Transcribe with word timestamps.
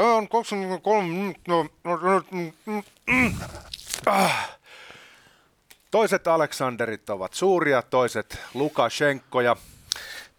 Tämä 0.00 0.14
on 0.14 0.28
23 0.28 1.34
no, 1.48 1.66
no, 1.84 1.96
no, 1.96 2.22
no, 2.66 2.82
mm, 3.06 3.34
ah. 4.06 4.58
Toiset 5.90 6.26
Aleksanderit 6.26 7.10
ovat 7.10 7.34
suuria, 7.34 7.82
toiset 7.82 8.38
Lukashenkoja. 8.54 9.56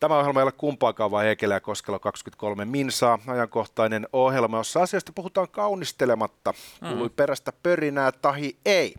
Tämä 0.02 0.18
ohjelma 0.18 0.40
ei 0.40 0.44
ole 0.44 0.52
kumpaakaan 0.52 1.12
vaan 1.12 1.26
Heikelä 1.26 1.54
ja 1.54 1.60
Koskelo 1.60 2.00
23 2.00 2.66
Minsaa, 2.66 3.20
ajankohtainen 3.28 4.08
ohjelma, 4.14 4.58
jossa 4.58 4.82
asioista 4.82 5.12
puhutaan 5.16 5.48
kaunistelematta, 5.52 6.54
kuului 6.80 7.08
mm. 7.08 7.14
perästä 7.16 7.54
pörinää 7.64 8.12
tahi 8.12 8.58
ei. 8.66 8.96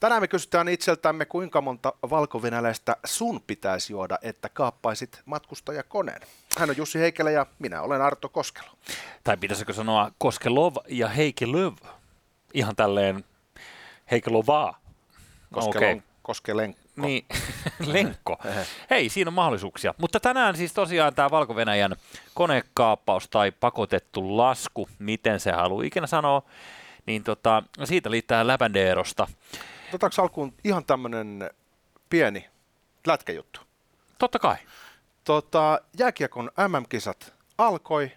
Tänään 0.00 0.22
me 0.22 0.28
kysytään 0.28 0.68
itseltämme, 0.68 1.24
kuinka 1.24 1.60
monta 1.60 1.92
valkovenäläistä 2.10 2.96
sun 3.04 3.40
pitäisi 3.46 3.92
juoda, 3.92 4.18
että 4.22 4.48
kaappaisit 4.48 5.20
matkustajakoneen. 5.24 6.20
Hän 6.58 6.70
on 6.70 6.76
Jussi 6.76 6.98
Heikelä 6.98 7.30
ja 7.30 7.46
minä 7.58 7.82
olen 7.82 8.02
Arto 8.02 8.28
Koskelo. 8.28 8.70
Tai 9.24 9.36
pitäisikö 9.36 9.72
sanoa 9.72 10.10
Koskelov 10.18 10.76
ja 10.88 11.08
Heikelöv? 11.08 11.74
Ihan 12.54 12.76
tälleen 12.76 13.24
Heikelovaa. 14.10 14.80
Koskelo, 15.52 15.90
okay. 15.90 16.00
Koskelenko. 16.22 16.78
Niin, 17.06 17.26
lenkko. 17.86 18.38
Hei, 18.90 19.08
siinä 19.08 19.28
on 19.28 19.34
mahdollisuuksia. 19.34 19.94
Mutta 19.98 20.20
tänään 20.20 20.56
siis 20.56 20.72
tosiaan 20.72 21.14
tämä 21.14 21.30
valko 21.30 21.54
konekaappaus 22.34 23.28
tai 23.28 23.52
pakotettu 23.52 24.36
lasku, 24.36 24.88
miten 24.98 25.40
se 25.40 25.52
haluaa 25.52 25.84
ikinä 25.84 26.06
sanoa, 26.06 26.42
niin 27.06 27.24
tota, 27.24 27.62
siitä 27.84 28.10
liittää 28.10 28.46
Läbändeerosta. 28.46 29.26
Otetaanko 29.88 30.22
alkuun 30.22 30.54
ihan 30.64 30.84
tämmöinen 30.84 31.50
pieni 32.10 32.48
lätkäjuttu? 33.06 33.60
Totta 34.18 34.38
kai. 34.38 34.56
Tota, 35.24 35.80
jääkiekon 35.98 36.50
MM-kisat 36.68 37.32
alkoi 37.58 38.10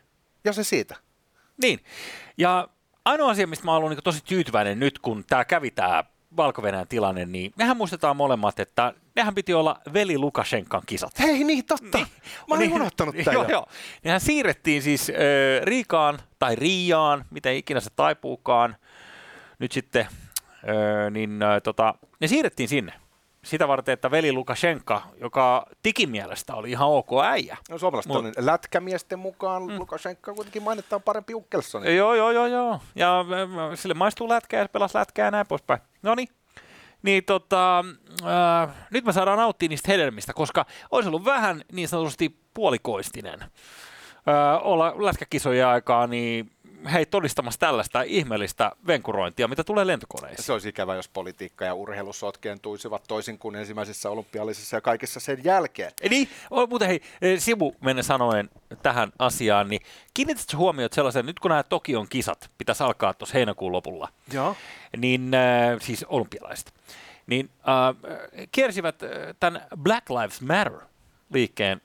ja 0.43 0.53
se 0.53 0.63
siitä. 0.63 0.95
Niin, 1.61 1.79
ja 2.37 2.67
ainoa 3.05 3.29
asia, 3.29 3.47
mistä 3.47 3.65
mä 3.65 3.75
olen 3.75 3.89
niin 3.89 4.03
tosi 4.03 4.23
tyytyväinen 4.23 4.79
nyt, 4.79 4.99
kun 4.99 5.23
tämä 5.27 5.45
kävi 5.45 5.71
tämä 5.71 6.03
valko 6.37 6.61
tilanne, 6.89 7.25
niin 7.25 7.53
mehän 7.57 7.77
muistetaan 7.77 8.17
molemmat, 8.17 8.59
että 8.59 8.93
nehän 9.15 9.35
piti 9.35 9.53
olla 9.53 9.81
veli 9.93 10.17
Lukashenkan 10.17 10.81
kisat. 10.85 11.19
Hei, 11.19 11.43
niin 11.43 11.65
totta. 11.65 11.97
Niin, 11.97 12.07
Mä 12.49 12.55
olin 12.55 12.59
niin, 12.59 12.73
unohtanut 12.73 13.15
tämän. 13.23 13.33
Joo, 13.33 13.49
joo. 13.49 13.67
Nehän 14.03 14.21
siirrettiin 14.21 14.81
siis 14.81 15.09
äh, 15.09 15.15
Riikaan 15.63 16.19
tai 16.39 16.55
Riiaan, 16.55 17.25
miten 17.29 17.55
ikinä 17.55 17.79
se 17.79 17.89
taipuukaan. 17.95 18.75
Nyt 19.59 19.71
sitten, 19.71 20.07
äh, 20.51 21.11
niin 21.11 21.43
äh, 21.43 21.61
tota, 21.63 21.95
ne 22.19 22.27
siirrettiin 22.27 22.69
sinne 22.69 22.93
sitä 23.45 23.67
varten, 23.67 23.93
että 23.93 24.11
veli 24.11 24.31
Lukashenka, 24.31 25.01
joka 25.19 25.65
mielestä 26.07 26.55
oli 26.55 26.71
ihan 26.71 26.87
ok 26.87 27.09
äijä. 27.23 27.57
No 27.69 27.77
suomalaiset 27.77 28.11
Mut... 28.11 28.25
lätkämiesten 28.37 29.19
mukaan 29.19 29.63
mm. 29.63 29.77
Lukashenka 29.77 30.33
kuitenkin 30.33 30.63
mainitaan 30.63 31.01
parempi 31.01 31.33
Ukkelson. 31.33 31.95
Joo, 31.95 32.13
joo, 32.15 32.31
joo, 32.31 32.45
joo. 32.45 32.79
Ja 32.95 33.25
sille 33.75 33.93
maistuu 33.93 34.29
lätkää 34.29 34.61
ja 34.61 34.69
pelasi 34.69 34.97
lätkää 34.97 35.27
ja 35.27 35.31
näin 35.31 35.47
poispäin. 35.47 35.81
No 36.01 36.15
niin. 36.15 36.27
Niin 37.01 37.25
tota, 37.25 37.85
äh, 38.23 38.75
nyt 38.91 39.05
me 39.05 39.13
saadaan 39.13 39.37
nauttia 39.37 39.69
niistä 39.69 39.91
hedelmistä, 39.91 40.33
koska 40.33 40.65
olisi 40.91 41.09
ollut 41.09 41.25
vähän 41.25 41.61
niin 41.71 41.87
sanotusti 41.87 42.39
puolikoistinen. 42.53 43.41
Äh, 43.41 43.47
olla 44.61 44.93
lätkäkisojen 44.97 45.67
aikaa, 45.67 46.07
niin 46.07 46.51
hei 46.93 47.05
todistamassa 47.05 47.59
tällaista 47.59 48.01
ihmeellistä 48.01 48.71
venkurointia, 48.87 49.47
mitä 49.47 49.63
tulee 49.63 49.87
lentokoneisiin. 49.87 50.45
Se 50.45 50.53
olisi 50.53 50.69
ikävä, 50.69 50.95
jos 50.95 51.07
politiikka 51.07 51.65
ja 51.65 51.73
urheilu 51.73 52.13
sotkeentuisivat 52.13 53.03
toisin 53.07 53.37
kuin 53.37 53.55
ensimmäisessä 53.55 54.09
olympiallisessa 54.09 54.77
ja 54.77 54.81
kaikessa 54.81 55.19
sen 55.19 55.43
jälkeen. 55.43 55.91
Eli, 56.01 56.29
mutta 56.69 56.87
hei, 56.87 57.01
e, 57.21 57.39
Sivu 57.39 57.75
mennä 57.81 58.03
sanoen 58.03 58.49
tähän 58.83 59.11
asiaan, 59.19 59.69
niin 59.69 59.81
kiinnitätkö 60.13 60.57
huomioon 60.57 60.89
sellaisen, 60.91 61.25
nyt 61.25 61.39
kun 61.39 61.49
nämä 61.49 61.63
Tokion 61.63 62.07
kisat 62.07 62.51
pitäisi 62.57 62.83
alkaa 62.83 63.13
tuossa 63.13 63.37
heinäkuun 63.37 63.71
lopulla, 63.71 64.09
Joo. 64.33 64.55
niin 64.97 65.33
äh, 65.33 65.79
siis 65.81 66.05
olympialaiset, 66.09 66.73
niin 67.27 67.49
äh, 67.57 68.11
kiersivät 68.51 68.95
tämän 69.39 69.61
Black 69.77 70.09
Lives 70.09 70.41
Matter 70.41 70.73
liikkeen 71.33 71.81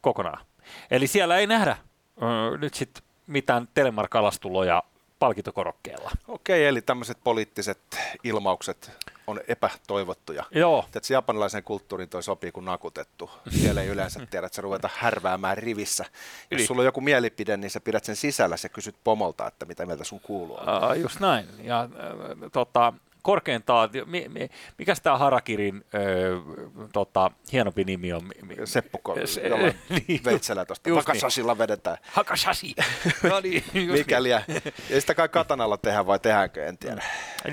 kokonaan. 0.00 0.46
Eli 0.90 1.06
siellä 1.06 1.36
ei 1.36 1.46
nähdä 1.46 1.70
äh, 1.70 2.60
nyt 2.60 2.74
sitten 2.74 3.09
mitään 3.30 3.68
telemarkalastuloja 3.74 4.82
palkintokorokkeella. 5.18 6.10
Okei, 6.28 6.66
eli 6.66 6.82
tämmöiset 6.82 7.18
poliittiset 7.24 7.78
ilmaukset 8.24 8.90
on 9.26 9.40
epätoivottuja. 9.48 10.44
Joo. 10.50 10.84
Että 10.96 11.12
japanilaisen 11.12 11.62
kulttuuriin 11.62 12.08
toi 12.08 12.22
sopii 12.22 12.52
kuin 12.52 12.64
nakutettu. 12.64 13.30
Siellä 13.48 13.82
ei 13.82 13.88
yleensä 13.88 14.20
tiedä, 14.30 14.46
että 14.46 14.56
sä 14.56 14.62
ruveta 14.62 14.90
härväämään 14.96 15.58
rivissä. 15.58 16.04
Jos 16.50 16.66
sulla 16.66 16.80
on 16.80 16.86
joku 16.86 17.00
mielipide, 17.00 17.56
niin 17.56 17.70
sä 17.70 17.80
pidät 17.80 18.04
sen 18.04 18.16
sisällä 18.16 18.56
ja 18.62 18.68
kysyt 18.68 18.96
pomolta, 19.04 19.46
että 19.46 19.66
mitä 19.66 19.86
mieltä 19.86 20.04
sun 20.04 20.20
kuuluu. 20.20 20.56
Uh, 20.56 21.00
just 21.00 21.20
näin. 21.20 21.46
Ja 21.62 21.80
äh, 21.80 21.88
tota, 22.52 22.92
korkeintaan, 23.22 23.90
mikä 24.78 24.94
tämä 25.02 25.18
Harakirin 25.18 25.84
ö, 25.94 26.40
tota, 26.92 27.30
hienompi 27.52 27.84
nimi 27.84 28.12
on? 28.12 28.30
Seppu, 28.64 29.00
se, 29.24 29.42
niin, 30.08 30.20
veitsellä 30.24 30.64
tuosta. 30.64 30.90
Hakasasilla 30.94 31.52
niin. 31.52 31.58
vedetään. 31.58 31.96
Hakasasi! 32.12 32.74
no 33.30 33.40
niin, 33.40 33.64
Mikäli. 33.92 34.30
Ja, 34.30 34.42
ja 34.90 35.00
sitä 35.00 35.14
kai 35.14 35.28
katanalla 35.28 35.76
tehdään 35.76 36.06
vai 36.06 36.18
tehdäänkö, 36.18 36.66
en 36.66 36.78
tiedä. 36.78 37.02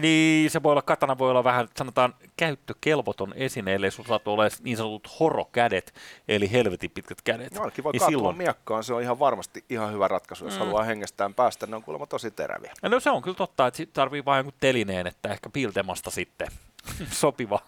Niin, 0.01 0.51
se 0.51 0.63
voi 0.63 0.71
olla, 0.71 0.81
katana 0.81 1.17
voi 1.17 1.29
olla 1.29 1.43
vähän, 1.43 1.67
sanotaan, 1.75 2.13
käyttökelvoton 2.37 3.33
esine, 3.35 3.75
ellei 3.75 3.91
sinulla 3.91 4.07
saatu 4.07 4.31
ole 4.31 4.49
niin 4.63 4.77
sanotut 4.77 5.19
horokädet, 5.19 5.93
eli 6.27 6.51
helvetin 6.51 6.91
pitkät 6.91 7.21
kädet. 7.21 7.53
No 7.53 7.61
ainakin 7.61 7.83
voi 7.83 7.91
niin 7.91 8.05
silloin... 8.05 8.37
miakkaan, 8.37 8.83
se 8.83 8.93
on 8.93 9.01
ihan 9.01 9.19
varmasti 9.19 9.65
ihan 9.69 9.93
hyvä 9.93 10.07
ratkaisu, 10.07 10.45
jos 10.45 10.53
mm. 10.53 10.59
haluaa 10.59 10.83
hengestään 10.83 11.33
päästä, 11.33 11.67
ne 11.67 11.75
on 11.75 11.83
kuulemma 11.83 12.05
tosi 12.05 12.31
teräviä. 12.31 12.73
No 12.81 12.99
se 12.99 13.09
on 13.09 13.21
kyllä 13.21 13.35
totta, 13.35 13.67
että 13.67 13.83
tarvii 13.93 14.25
vain 14.25 14.37
jonkun 14.37 14.53
telineen, 14.59 15.07
että 15.07 15.29
ehkä 15.29 15.49
Piltemasta 15.49 16.11
sitten 16.11 16.47
sopiva. 17.11 17.59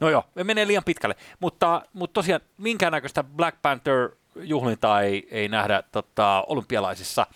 No 0.00 0.10
joo, 0.10 0.24
me 0.34 0.44
menee 0.44 0.66
liian 0.66 0.84
pitkälle. 0.84 1.16
Mutta, 1.40 1.82
mutta 1.92 2.14
tosiaan 2.14 2.40
minkäännäköistä 2.58 3.24
Black 3.24 3.58
Panther-juhlintaa 3.62 5.02
ei, 5.02 5.28
ei 5.30 5.48
nähdä 5.48 5.82
tota, 5.92 6.44
olympialaisissa. 6.46 7.26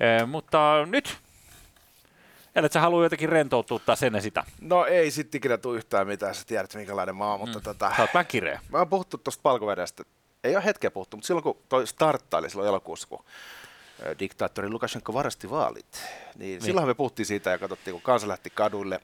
E, 0.00 0.26
mutta 0.26 0.86
nyt 0.86 1.18
Ellei 2.54 2.72
sä 2.72 2.80
halua 2.80 3.02
jotenkin 3.02 3.28
rentoutua 3.28 3.80
sen 3.94 4.22
sitä. 4.22 4.44
No 4.60 4.84
ei 4.84 5.10
sitten 5.10 5.38
ikinä 5.38 5.58
tule 5.58 5.76
yhtään 5.76 6.06
mitään, 6.06 6.34
sä 6.34 6.42
tiedät 6.46 6.74
minkälainen 6.74 7.16
maa, 7.16 7.38
mutta 7.38 7.58
mm. 7.58 7.62
tota... 7.62 7.92
Sä 7.96 8.02
oot 8.02 8.14
vähän 8.14 8.26
kireä. 8.26 8.60
Mä 8.68 8.78
oon 8.78 8.88
puhuttu 8.88 9.18
tuosta 9.18 9.42
palkovedestä. 9.42 10.02
Ei 10.44 10.56
ole 10.56 10.64
hetkeä 10.64 10.90
puhuttu, 10.90 11.16
mutta 11.16 11.26
silloin 11.26 11.42
kun 11.42 11.58
toi 11.68 11.86
starttaili 11.86 12.50
silloin 12.50 12.68
elokuussa, 12.68 13.08
kun 13.08 13.24
diktaattori 14.18 14.70
Lukashenko 14.70 15.14
varasti 15.14 15.50
vaalit. 15.50 15.86
Niin, 15.94 16.38
niin. 16.38 16.62
Silloin 16.62 16.86
me 16.86 16.94
puhuttiin 16.94 17.26
siitä 17.26 17.50
ja 17.50 17.58
katsottiin, 17.58 17.94
kun 17.94 18.02
kansa 18.02 18.28
lähti 18.28 18.50
kaduille. 18.50 19.00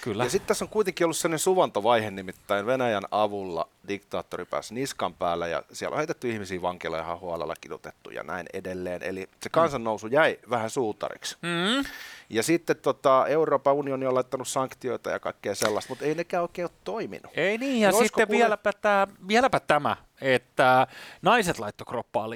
Kyllä. 0.00 0.24
Ja 0.24 0.30
sitten 0.30 0.48
tässä 0.48 0.64
on 0.64 0.68
kuitenkin 0.68 1.04
ollut 1.04 1.16
sellainen 1.16 1.38
suvantovaihe, 1.38 2.10
nimittäin 2.10 2.66
Venäjän 2.66 3.02
avulla 3.10 3.68
diktaattori 3.88 4.44
pääsi 4.44 4.74
niskan 4.74 5.14
päällä 5.14 5.46
ja 5.46 5.62
siellä 5.72 5.94
on 5.94 5.98
heitetty 5.98 6.30
ihmisiä 6.30 6.62
vankilaan 6.62 7.04
ihan 7.04 7.20
huolella 7.20 7.54
kidutettu 7.60 8.10
ja 8.10 8.22
näin 8.22 8.46
edelleen. 8.52 9.02
Eli 9.02 9.28
se 9.42 9.48
kansannousu 9.48 10.06
jäi 10.06 10.38
vähän 10.50 10.70
suutariksi. 10.70 11.36
Mm. 11.42 11.84
Ja 12.30 12.42
sitten 12.42 12.76
tota, 12.76 13.26
Euroopan 13.26 13.74
unioni 13.74 14.06
on 14.06 14.14
laittanut 14.14 14.48
sanktioita 14.48 15.10
ja 15.10 15.20
kaikkea 15.20 15.54
sellaista, 15.54 15.90
mutta 15.90 16.04
ei 16.04 16.14
nekään 16.14 16.42
oikein 16.42 16.66
ole 16.66 16.78
toiminut. 16.84 17.32
Ei 17.34 17.58
niin, 17.58 17.80
ja 17.80 17.90
niin 17.90 18.02
sitten 18.02 18.26
kuule... 18.26 18.38
vieläpä, 18.38 18.72
tämä, 18.72 19.06
vieläpä 19.28 19.60
tämä, 19.60 19.96
että 20.20 20.86
naiset 21.22 21.58
laittoi 21.58 21.86
kroppaa 21.86 22.30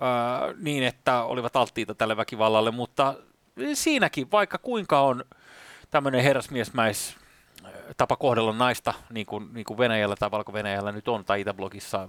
likoon 0.00 0.64
niin, 0.64 0.82
että 0.84 1.22
olivat 1.22 1.56
alttiita 1.56 1.94
tälle 1.94 2.16
väkivallalle, 2.16 2.70
mutta 2.70 3.14
siinäkin, 3.74 4.30
vaikka 4.30 4.58
kuinka 4.58 5.00
on 5.00 5.24
tämmöinen 5.90 6.22
herrasmiesmäis 6.22 7.16
tapa 7.96 8.16
kohdella 8.16 8.52
naista, 8.52 8.94
niin 9.10 9.26
kuin, 9.26 9.48
niin 9.52 9.64
kuin 9.64 9.78
Venäjällä 9.78 10.16
tai 10.16 10.30
Valko-Venäjällä 10.30 10.92
nyt 10.92 11.08
on, 11.08 11.24
tai 11.24 11.40
Itäblogissa 11.40 12.08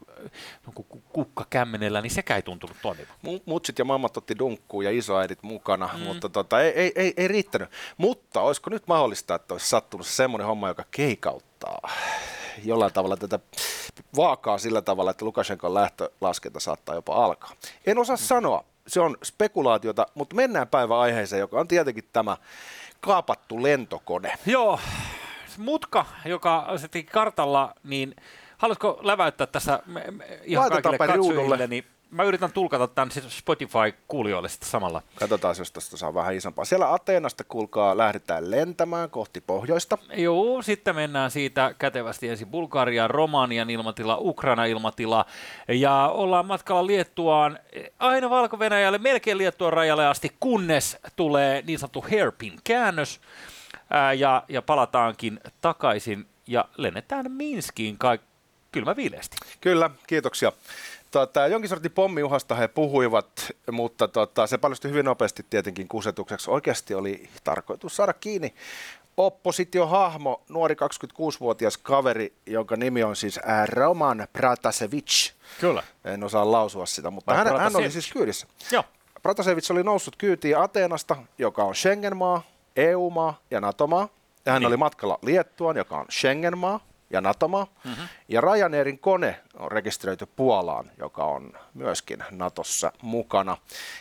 kukka 1.14 1.46
kämmenellä, 1.50 2.02
niin 2.02 2.12
sekä 2.12 2.36
ei 2.36 2.42
tuntunut 2.42 2.78
toimivan. 2.82 3.16
Mutsit 3.46 3.80
ja 3.80 3.86
mammat 3.86 4.18
otti 4.18 4.40
dunkkuun 4.40 4.86
ja 4.86 4.92
isoäidit 4.92 5.44
mukana, 5.44 5.90
mm. 5.94 6.00
mutta 6.00 6.30
tota, 6.30 6.62
ei, 6.62 6.72
ei, 6.76 6.92
ei, 6.96 7.14
ei 7.18 7.28
riittänyt. 7.28 7.70
Mutta 7.98 8.42
olisiko 8.42 8.70
nyt 8.70 8.88
mahdollista, 8.88 9.36
että 9.36 9.54
olisi 9.54 9.70
sattunut 9.70 10.08
semmoinen 10.08 10.48
homma, 10.48 10.68
joka 10.68 10.86
keikauttaa 10.92 11.90
jollain 12.64 12.94
tavalla 12.94 13.18
tätä 13.18 13.40
vaakaa 14.16 14.58
sillä 14.58 14.82
tavalla, 14.82 15.12
että 15.12 15.26
Lukashenkon 15.26 15.74
lähtölaskenta 15.74 16.60
saattaa 16.60 16.96
jopa 16.96 17.26
alkaa. 17.26 17.52
En 17.86 17.98
osaa 17.98 18.18
sanoa, 18.18 18.64
se 18.88 19.00
on 19.00 19.18
spekulaatiota, 19.24 20.06
mutta 20.16 20.36
mennään 20.36 20.68
päivän 20.68 20.98
aiheeseen, 20.98 21.40
joka 21.40 21.60
on 21.60 21.68
tietenkin 21.68 22.10
tämä 22.14 22.38
kaapattu 23.00 23.64
lentokone. 23.64 24.34
Joo, 24.46 24.80
mutka, 25.58 26.06
joka 26.26 26.58
asetti 26.60 27.04
kartalla, 27.04 27.74
niin 27.84 28.16
haluatko 28.58 29.00
läväyttää 29.02 29.48
tässä 29.48 29.80
ihan 30.44 30.70
kaikille 30.70 30.98
katsojille, 30.98 31.68
niin 31.68 31.86
mä 32.12 32.24
yritän 32.24 32.52
tulkata 32.52 32.88
tämän 32.88 33.10
Spotify-kuulijoille 33.12 34.50
sitten 34.50 34.70
samalla. 34.70 35.02
Katsotaan, 35.20 35.56
jos 35.58 35.72
tästä 35.72 35.98
saa 35.98 36.14
vähän 36.14 36.36
isompaa. 36.36 36.66
Siellä 36.66 36.94
Ateenasta, 36.94 37.44
kuulkaa, 37.44 37.98
lähdetään 37.98 38.52
lentämään 38.52 39.10
kohti 39.10 39.42
pohjoista. 39.42 39.98
Joo, 40.14 40.62
sitten 40.62 40.96
mennään 40.96 41.32
siitä 41.32 41.76
kätevästi 41.80 42.30
ensin 42.30 42.48
Bulgariaan, 42.48 43.10
Romanian 43.10 43.70
ilmatila, 43.70 44.18
Ukraina 44.18 44.66
ilmatila 44.66 45.26
ja 45.68 46.12
ollaan 46.14 46.46
matkalla 46.46 46.88
Liettuaan 46.88 47.60
aina 48.00 48.30
Valko-Venäjälle, 48.30 48.98
melkein 48.98 49.38
Liettuan 49.38 49.74
rajalle 49.74 50.08
asti, 50.08 50.36
kunnes 50.40 50.98
tulee 51.16 51.64
niin 51.68 51.80
sanottu 51.80 52.06
hairpin 52.12 52.54
käännös 52.64 53.22
ää, 53.90 54.14
ja, 54.14 54.44
ja 54.48 54.62
palataankin 54.62 55.40
takaisin 55.62 56.26
ja 56.48 56.66
lennetään 56.78 57.32
Minskiin 57.32 57.98
kai 57.98 58.20
kylmä 58.72 58.96
viileesti. 58.96 59.38
Kyllä, 59.62 59.90
kiitoksia. 60.08 60.52
Tota, 61.18 61.48
jonkin 61.48 61.70
sortin 61.70 61.92
pommiuhasta 61.92 62.56
he 62.56 62.68
puhuivat, 62.68 63.52
mutta 63.72 64.08
tota, 64.08 64.48
se 64.48 64.58
paljastui 64.58 64.92
hyvin 64.92 65.06
nopeasti 65.06 65.46
tietenkin 65.50 65.88
kusetukseksi. 65.88 66.52
Oikeasti 66.52 66.94
oli 66.94 67.30
tarkoitus 67.44 67.96
saada 67.96 68.14
kiinni 68.14 68.54
oppositiohahmo, 69.18 70.42
nuori 70.50 70.76
26-vuotias 70.76 71.78
kaveri, 71.78 72.34
jonka 72.46 72.76
nimi 72.76 73.04
on 73.04 73.16
siis 73.16 73.40
Roman 73.70 74.28
Pratasevich. 74.34 75.34
Kyllä. 75.60 75.84
En 76.06 76.24
osaa 76.24 76.52
lausua 76.52 76.86
sitä, 76.86 77.10
mutta 77.10 77.34
hän, 77.34 77.60
hän 77.60 77.76
oli 77.76 77.92
siis 77.92 78.14
kyydissä. 78.14 78.48
Joo. 78.72 78.84
Pratasevich 79.24 79.72
oli 79.72 79.84
noussut 79.84 80.16
kyytiin 80.16 80.58
Ateenasta, 80.58 81.16
joka 81.38 81.64
on 81.64 81.76
Schengen-maa, 81.76 82.44
EU-maa 82.76 83.42
ja 83.52 83.62
NATO-maa. 83.62 84.10
Ja 84.46 84.52
hän 84.52 84.62
niin. 84.62 84.68
oli 84.68 84.78
matkalla 84.78 85.20
Liettuaan, 85.22 85.78
joka 85.78 85.98
on 85.98 86.06
Schengen-maa 86.12 86.87
ja 87.10 87.22
NATO-maa. 87.22 87.68
Mm-hmm. 87.84 88.08
Ja 88.28 88.42
Ryanairin 88.42 89.00
kone 89.00 89.40
on 89.60 89.72
rekisteröity 89.72 90.26
Puolaan, 90.26 90.92
joka 91.00 91.24
on 91.24 91.54
myöskin 91.74 92.24
Natossa 92.32 92.92
mukana. 93.02 93.58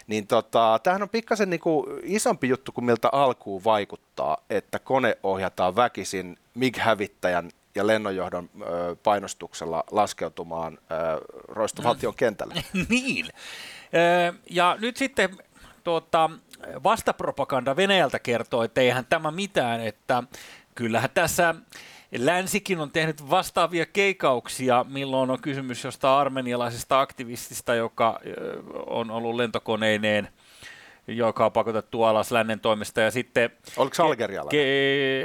Niin 0.07 0.27
tota, 0.27 0.81
tämähän 0.83 1.03
on 1.03 1.09
pikkasen 1.09 1.51
niinku 1.51 1.87
isompi 2.03 2.49
juttu 2.49 2.73
kuin 2.73 2.85
miltä 2.85 3.09
alkuun 3.13 3.65
vaikuttaa, 3.65 4.37
että 4.51 4.79
kone 4.79 5.19
ohjataan 5.23 5.77
väkisin 5.77 6.39
MiG-hävittäjän 6.55 7.51
ja 7.75 7.87
lennonjohdon 7.87 8.51
ö, 8.61 8.97
painostuksella 9.03 9.85
laskeutumaan 9.91 10.79
roistovaltion 11.49 12.15
mm. 12.15 12.17
kentälle. 12.17 12.55
niin. 12.89 13.27
ja 14.51 14.77
nyt 14.81 14.97
sitten 14.97 15.39
tuota, 15.85 16.31
vastapropaganda 16.85 17.77
Venäjältä 17.77 18.19
kertoo, 18.19 18.63
että 18.63 18.81
eihän 18.81 19.07
tämä 19.07 19.31
mitään, 19.31 19.81
että 19.81 20.23
kyllähän 20.75 21.11
tässä 21.15 21.55
Länsikin 22.19 22.81
on 22.81 22.91
tehnyt 22.91 23.31
vastaavia 23.31 23.87
keikauksia, 23.87 24.85
milloin 24.89 25.31
on 25.31 25.41
kysymys 25.41 25.85
jostain 25.85 26.21
armenialaisesta 26.21 27.01
aktivistista, 27.01 27.75
joka 27.75 28.21
on 28.87 29.11
ollut 29.11 29.35
lentokoneineen 29.35 30.29
joka 31.09 31.47
on 31.47 31.53
pakotettu 31.53 32.03
alas 32.03 32.31
lännen 32.31 32.61
toimesta. 32.61 33.01
Ja 33.01 33.11
sitten, 33.11 33.51
Oliko 33.77 33.95
se 33.95 34.03
algerialainen? 34.03 34.51
Ke, 34.51 34.63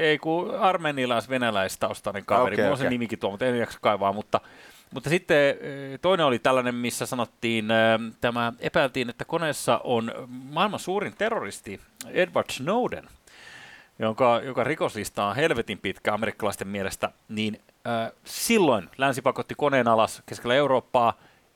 ei 0.02 0.18
kun 0.18 0.60
armenialais-venäläistaustainen 0.60 2.26
kaveri. 2.26 2.54
Okay, 2.54 2.64
Mulla 2.64 2.74
on 2.74 2.74
okay. 2.74 2.86
se 2.86 2.90
nimikin 2.90 3.20
tuo, 3.20 3.32
mutta 3.32 3.46
en 3.46 3.60
jaksa 3.60 3.80
kaivaa. 3.82 4.14
Mutta, 4.14 4.42
mutta 4.94 5.10
sitten 5.10 5.56
toinen 6.02 6.26
oli 6.26 6.40
tällainen, 6.40 6.76
missä 6.76 7.06
sanottiin, 7.06 7.66
tämä 8.22 8.54
epäiltiin, 8.60 9.10
että 9.10 9.26
koneessa 9.26 9.82
on 9.84 10.12
maailman 10.28 10.80
suurin 10.80 11.14
terroristi 11.18 11.80
Edward 12.14 12.50
Snowden– 12.52 13.10
jonka, 14.02 14.42
joka 14.44 14.64
rikoslista 14.64 15.26
on 15.26 15.36
helvetin 15.36 15.78
pitkä 15.78 16.14
amerikkalaisten 16.14 16.68
mielestä, 16.68 17.12
niin 17.30 17.62
äh, 17.88 18.12
silloin 18.24 18.90
länsi 18.98 19.22
pakotti 19.22 19.56
koneen 19.56 19.88
alas 19.88 20.24
keskellä 20.26 20.56
Eurooppaa, 20.56 21.14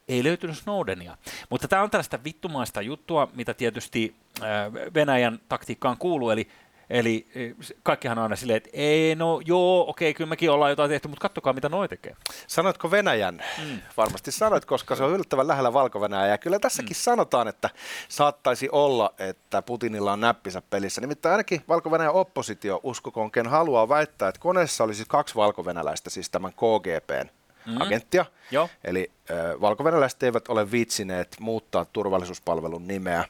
ei 0.07 0.23
löytynyt 0.23 0.57
Snowdenia. 0.57 1.17
Mutta 1.49 1.67
tämä 1.67 1.81
on 1.81 1.89
tällaista 1.89 2.19
vittumaista 2.23 2.81
juttua, 2.81 3.27
mitä 3.33 3.53
tietysti 3.53 4.15
äh, 4.41 4.73
Venäjän 4.93 5.39
taktiikkaan 5.49 5.97
kuuluu, 5.97 6.29
eli 6.29 6.47
Eli 6.89 7.27
e, 7.35 7.39
kaikkihan 7.83 8.17
on 8.17 8.23
aina 8.23 8.35
silleen, 8.35 8.57
että 8.57 8.69
ei, 8.73 9.15
no 9.15 9.41
joo, 9.45 9.89
okei, 9.89 10.13
kyllä 10.13 10.29
mekin 10.29 10.51
ollaan 10.51 10.71
jotain 10.71 10.89
tehty, 10.89 11.07
mutta 11.07 11.21
katsokaa, 11.21 11.53
mitä 11.53 11.69
noi 11.69 11.87
tekee. 11.87 12.15
Sanoitko 12.47 12.91
Venäjän? 12.91 13.43
Mm. 13.65 13.79
Varmasti 13.97 14.31
sanoit, 14.31 14.65
koska 14.65 14.95
se 14.95 15.03
on 15.03 15.11
yllättävän 15.11 15.47
lähellä 15.47 15.73
valko 15.73 16.01
Ja 16.29 16.37
kyllä 16.37 16.59
tässäkin 16.59 16.97
mm. 16.97 17.01
sanotaan, 17.01 17.47
että 17.47 17.69
saattaisi 18.09 18.69
olla, 18.71 19.13
että 19.19 19.61
Putinilla 19.61 20.13
on 20.13 20.19
näppisä 20.19 20.61
pelissä. 20.69 21.01
Nimittäin 21.01 21.31
ainakin 21.31 21.61
valko 21.67 21.91
oppositio, 22.11 22.79
uskokoon 22.83 23.31
ken 23.31 23.47
haluaa 23.47 23.89
väittää, 23.89 24.29
että 24.29 24.41
koneessa 24.41 24.83
olisi 24.83 25.03
kaksi 25.07 25.35
valko 25.35 25.65
siis 26.09 26.29
tämän 26.29 26.53
KGPn 26.53 27.29
mm. 27.65 27.81
agenttia. 27.81 28.25
Joo. 28.51 28.69
Eli 28.83 29.11
äh, 29.31 29.61
valko 29.61 29.83
eivät 30.23 30.47
ole 30.47 30.71
viitsineet 30.71 31.35
muuttaa 31.39 31.85
turvallisuuspalvelun 31.85 32.87
nimeä 32.87 33.25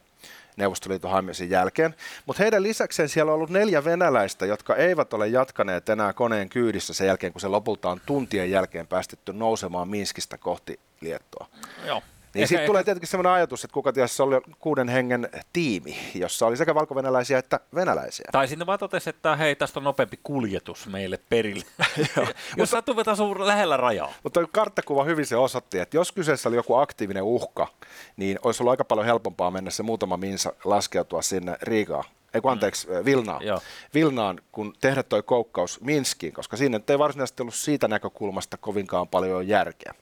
Neuvostoliiton 0.57 1.11
haimisen 1.11 1.49
jälkeen. 1.49 1.95
Mutta 2.25 2.43
heidän 2.43 2.63
lisäkseen 2.63 3.09
siellä 3.09 3.31
on 3.31 3.35
ollut 3.35 3.49
neljä 3.49 3.83
venäläistä, 3.85 4.45
jotka 4.45 4.75
eivät 4.75 5.13
ole 5.13 5.27
jatkaneet 5.27 5.89
enää 5.89 6.13
koneen 6.13 6.49
kyydissä 6.49 6.93
sen 6.93 7.07
jälkeen, 7.07 7.33
kun 7.33 7.41
se 7.41 7.47
lopulta 7.47 7.89
on 7.89 8.01
tuntien 8.05 8.51
jälkeen 8.51 8.87
päästetty 8.87 9.33
nousemaan 9.33 9.87
Minskistä 9.87 10.37
kohti 10.37 10.79
Liettoa. 11.01 11.47
Joo. 11.85 12.01
Niin 12.35 12.47
sitten 12.47 12.67
tulee 12.71 12.83
tietenkin 12.83 13.07
sellainen 13.07 13.31
ajatus, 13.31 13.63
että 13.63 13.73
kuka 13.73 13.93
tiesi, 13.93 14.15
se 14.15 14.23
oli 14.23 14.35
kuuden 14.59 14.89
hengen 14.89 15.29
tiimi, 15.53 15.97
jossa 16.15 16.45
oli 16.45 16.57
sekä 16.57 16.75
valkovenäläisiä 16.75 17.37
että 17.37 17.59
venäläisiä. 17.75 18.25
Tai 18.31 18.47
sinne 18.47 18.65
vaan 18.65 18.79
totesi, 18.79 19.09
että 19.09 19.35
hei, 19.35 19.55
tästä 19.55 19.79
on 19.79 19.83
nopeampi 19.83 20.19
kuljetus 20.23 20.87
meille 20.87 21.19
perille. 21.29 21.65
jos 22.57 22.69
sattuu 22.69 22.95
vetää 22.95 23.15
lähellä 23.45 23.77
rajaa. 23.77 24.13
Mutta 24.23 24.47
karttakuva 24.51 25.03
hyvin 25.03 25.25
se 25.25 25.35
osoitti, 25.35 25.79
että 25.79 25.97
jos 25.97 26.11
kyseessä 26.11 26.49
oli 26.49 26.55
joku 26.55 26.75
aktiivinen 26.75 27.23
uhka, 27.23 27.67
niin 28.17 28.39
olisi 28.43 28.63
ollut 28.63 28.71
aika 28.71 28.85
paljon 28.85 29.05
helpompaa 29.05 29.51
mennä 29.51 29.71
se 29.71 29.83
muutama 29.83 30.17
minsa 30.17 30.53
laskeutua 30.63 31.21
sinne 31.21 31.57
Riigaan 31.61 32.03
ei 32.35 32.41
kun 32.41 32.51
anteeksi, 32.51 32.88
mm. 32.88 33.05
Vilnaan, 33.05 33.41
Vilnaan, 33.93 34.39
kun 34.51 34.73
tehdä 34.81 35.03
toi 35.03 35.23
koukkaus 35.23 35.81
Minskiin, 35.81 36.33
koska 36.33 36.57
siinä 36.57 36.79
ei 36.89 36.99
varsinaisesti 36.99 37.43
ollut 37.43 37.55
siitä 37.55 37.88
näkökulmasta 37.88 38.57
kovinkaan 38.57 39.07
paljon 39.07 39.47
järkeä. 39.47 39.93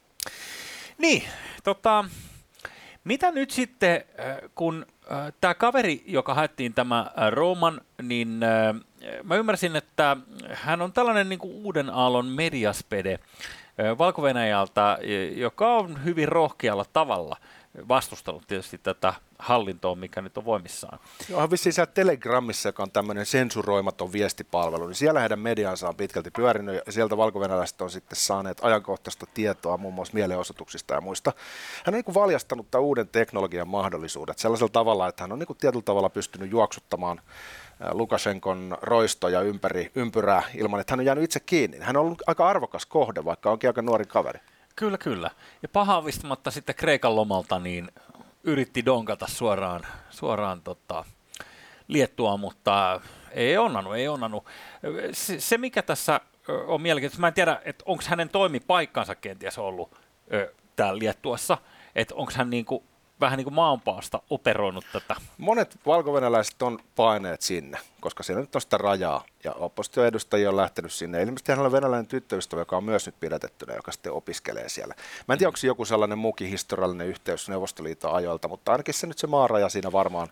Niin, 0.98 1.24
tota, 1.64 2.06
mitä 3.04 3.32
nyt 3.32 3.52
sitten, 3.52 4.04
äh, 4.20 4.38
kun 4.56 4.86
äh, 5.12 5.34
tämä 5.42 5.54
kaveri, 5.54 6.04
joka 6.06 6.34
haettiin 6.34 6.74
tämä 6.74 7.00
äh, 7.00 7.32
Roman, 7.32 7.82
niin 8.02 8.40
mä 9.24 9.36
ymmärsin, 9.36 9.76
että 9.76 10.18
hän 10.54 10.82
on 10.82 10.94
tällainen 10.94 11.30
niin 11.30 11.40
kuin 11.40 11.54
uuden 11.54 11.90
aallon 11.90 12.26
mediaspede 12.26 13.20
valko 13.98 14.22
joka 15.36 15.76
on 15.76 16.04
hyvin 16.04 16.28
rohkealla 16.28 16.86
tavalla– 16.94 17.38
vastustanut 17.88 18.48
tietysti 18.48 18.78
tätä 18.78 19.14
hallintoa, 19.40 19.96
mikä 19.96 20.22
nyt 20.22 20.38
on 20.38 20.46
voimissaan. 20.46 21.00
Joo, 21.30 21.52
vissiin 21.52 21.74
siellä 21.74 21.92
Telegramissa, 21.94 22.70
joka 22.70 22.84
on 22.84 22.92
tämmöinen 22.92 23.26
sensuroimaton 23.26 24.12
viestipalvelu, 24.12 24.88
niin 24.88 24.96
siellä 24.96 25.20
heidän 25.20 25.40
mediansa 25.40 25.90
on 25.90 25.96
pitkälti 25.96 26.32
pyörinyt 26.32 26.82
ja 26.86 26.92
sieltä 26.92 27.18
valko 27.18 27.40
on 27.82 27.90
sitten 27.90 28.16
saaneet 28.16 28.58
ajankohtaista 28.62 29.26
tietoa 29.34 29.78
muun 29.78 29.94
muassa 29.94 30.14
mielenosoituksista 30.14 30.94
ja 30.94 31.02
muista. 31.02 31.34
Hän 31.86 31.94
on 31.94 31.94
niin 31.94 32.06
kuin 32.06 32.16
valjastanut 32.16 32.72
tämän 32.72 32.84
uuden 32.84 33.08
teknologian 33.08 33.68
mahdollisuudet 33.68 34.40
sellaisella 34.40 34.72
tavalla, 34.74 35.08
että 35.08 35.24
hän 35.24 35.32
on 35.32 35.40
niin 35.40 35.48
kuin 35.48 35.58
tietyllä 35.58 35.84
tavalla 35.84 36.10
pystynyt 36.10 36.52
juoksuttamaan 36.52 37.22
Lukashenkon 37.92 38.78
roistoja 38.82 39.42
ympäri 39.42 39.92
ympyrää 39.96 40.44
ilman, 40.56 40.80
että 40.80 40.92
hän 40.94 41.00
on 41.00 41.06
jäänyt 41.06 41.24
itse 41.24 41.40
kiinni. 41.40 41.78
Hän 41.80 41.98
on 41.98 42.06
ollut 42.06 42.22
aika 42.28 42.48
arvokas 42.48 42.86
kohde, 42.86 43.26
vaikka 43.26 43.52
onkin 43.52 43.70
aika 43.70 43.82
nuori 43.82 44.06
kaveri. 44.06 44.40
Kyllä, 44.76 44.98
kyllä. 44.98 45.30
Ja 45.62 45.70
pahavistamatta 45.70 46.52
sitten 46.52 46.76
Kreikan 46.76 47.16
lomalta 47.16 47.60
niin 47.60 47.92
yritti 48.44 48.86
donkata 48.86 49.28
suoraan, 49.28 49.82
suoraan 50.10 50.62
tota, 50.62 51.06
Liettua, 51.88 52.38
mutta 52.38 53.02
ei 53.32 53.58
onnanut, 53.58 53.96
ei 53.96 54.08
onnanut. 54.08 54.46
Se, 55.12 55.40
se 55.40 55.58
mikä 55.58 55.82
tässä 55.82 56.22
on 56.68 56.82
mielenkiintoista, 56.82 57.22
mä 57.22 57.28
en 57.28 57.34
tiedä, 57.34 57.62
että 57.66 57.84
onko 57.88 58.04
hänen 58.08 58.30
toimipaikkansa 58.30 59.16
kenties 59.16 59.58
ollut 59.58 59.98
ö, 60.34 60.54
täällä 60.76 61.00
Liettuassa, 61.00 61.58
että 61.96 62.16
onko 62.16 62.32
hän 62.36 62.50
niinku 62.50 62.84
vähän 63.24 63.38
niin 63.38 63.44
kuin 63.44 63.54
maanpaasta 63.54 64.22
operoinut 64.30 64.86
tätä. 64.94 65.16
Monet 65.38 65.80
valkovenäläiset 65.86 66.62
on 66.62 66.80
paineet 66.96 67.42
sinne, 67.42 67.78
koska 68.02 68.24
siellä 68.24 68.42
nyt 68.42 68.56
on 68.56 68.62
sitä 68.62 68.78
rajaa, 68.78 69.24
ja 69.44 69.52
oppositioedustajia 69.52 70.50
on 70.50 70.58
lähtenyt 70.58 70.92
sinne. 70.92 71.22
Ilmeisesti 71.22 71.52
hän 71.52 71.66
on 71.66 71.72
venäläinen 71.72 72.08
tyttöystävä, 72.08 72.62
joka 72.62 72.78
on 72.78 72.84
myös 72.84 73.06
nyt 73.06 73.20
pidätettynä, 73.20 73.76
joka 73.76 73.92
sitten 73.92 74.12
opiskelee 74.12 74.70
siellä. 74.70 74.96
Mä 75.28 75.34
en 75.34 75.40
tiedä, 75.40 75.50
onko 75.50 75.60
joku 75.64 75.86
sellainen 75.86 76.18
muukin 76.18 76.50
historiallinen 76.50 77.08
yhteys 77.08 77.50
Neuvostoliiton 77.50 78.16
ajoilta, 78.16 78.48
mutta 78.48 78.72
ainakin 78.72 78.94
se 78.94 79.08
nyt 79.08 79.18
se 79.18 79.28
maaraja 79.28 79.70
siinä 79.70 79.92
varmaan 79.92 80.28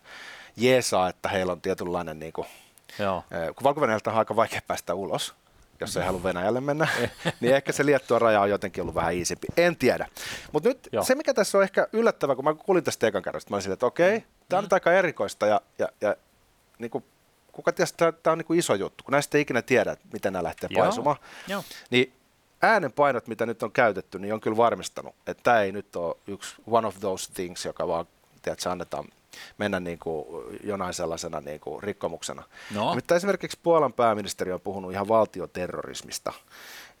jeesaa, 0.56 1.08
että 1.08 1.28
heillä 1.28 1.52
on 1.52 1.60
tietynlainen, 1.60 2.18
niin 2.18 2.32
kuin, 2.32 2.46
Joo. 2.98 3.24
kun 3.30 3.64
valko 3.64 3.80
on 3.80 4.14
aika 4.14 4.36
vaikea 4.36 4.60
päästä 4.66 4.94
ulos, 4.94 5.34
jos 5.82 5.96
ei 5.96 6.06
halua 6.06 6.22
Venäjälle 6.22 6.60
mennä, 6.60 6.88
niin 7.40 7.54
ehkä 7.54 7.72
se 7.72 7.86
Liettuan 7.86 8.20
raja 8.20 8.40
on 8.40 8.50
jotenkin 8.50 8.82
ollut 8.82 8.94
vähän 8.94 9.14
iisimpi. 9.14 9.46
En 9.56 9.76
tiedä. 9.76 10.08
Mutta 10.52 10.68
nyt 10.68 10.88
Joo. 10.92 11.04
se, 11.04 11.14
mikä 11.14 11.34
tässä 11.34 11.58
on 11.58 11.64
ehkä 11.64 11.88
yllättävää, 11.92 12.36
kun 12.36 12.44
mä 12.44 12.54
kuulin 12.54 12.84
tästä 12.84 13.06
ekan 13.06 13.22
kerrasta, 13.22 13.50
mä 13.50 13.56
olin 13.56 13.62
silleen, 13.62 13.74
että 13.74 13.86
okei, 13.86 14.16
okay, 14.16 14.28
tämä 14.48 14.58
on 14.58 14.64
mm. 14.64 14.68
aika 14.70 14.92
erikoista 14.92 15.46
ja, 15.46 15.60
ja, 15.78 15.88
ja 16.00 16.16
niin 16.78 16.90
kuin, 16.90 17.04
kuka 17.52 17.70
että 17.70 18.12
tämä 18.22 18.32
on 18.32 18.38
niin 18.38 18.46
kuin 18.46 18.58
iso 18.58 18.74
juttu, 18.74 19.04
kun 19.04 19.12
näistä 19.12 19.38
ei 19.38 19.42
ikinä 19.42 19.62
tiedä, 19.62 19.96
miten 20.12 20.32
nämä 20.32 20.42
lähtee 20.42 20.68
Joo. 20.72 20.84
paisumaan. 20.84 21.16
Joo. 21.48 21.64
Niin 21.90 22.12
äänenpainot, 22.62 23.26
mitä 23.26 23.46
nyt 23.46 23.62
on 23.62 23.72
käytetty, 23.72 24.18
niin 24.18 24.34
on 24.34 24.40
kyllä 24.40 24.56
varmistanut, 24.56 25.14
että 25.26 25.42
tämä 25.42 25.62
ei 25.62 25.72
nyt 25.72 25.96
ole 25.96 26.16
yksi 26.26 26.54
one 26.66 26.86
of 26.86 27.00
those 27.00 27.32
things, 27.32 27.64
joka 27.64 27.88
vaan 27.88 28.06
tiedätkö, 28.42 28.70
annetaan 28.70 29.04
mennä 29.58 29.80
niin 29.80 29.98
kuin 29.98 30.26
jonain 30.64 30.94
sellaisena 30.94 31.40
niin 31.40 31.60
kuin 31.60 31.82
rikkomuksena. 31.82 32.42
No. 32.74 32.94
Mutta 32.94 33.16
esimerkiksi 33.16 33.58
Puolan 33.62 33.92
pääministeri 33.92 34.52
on 34.52 34.60
puhunut 34.60 34.92
ihan 34.92 35.08
valtioterrorismista. 35.08 36.32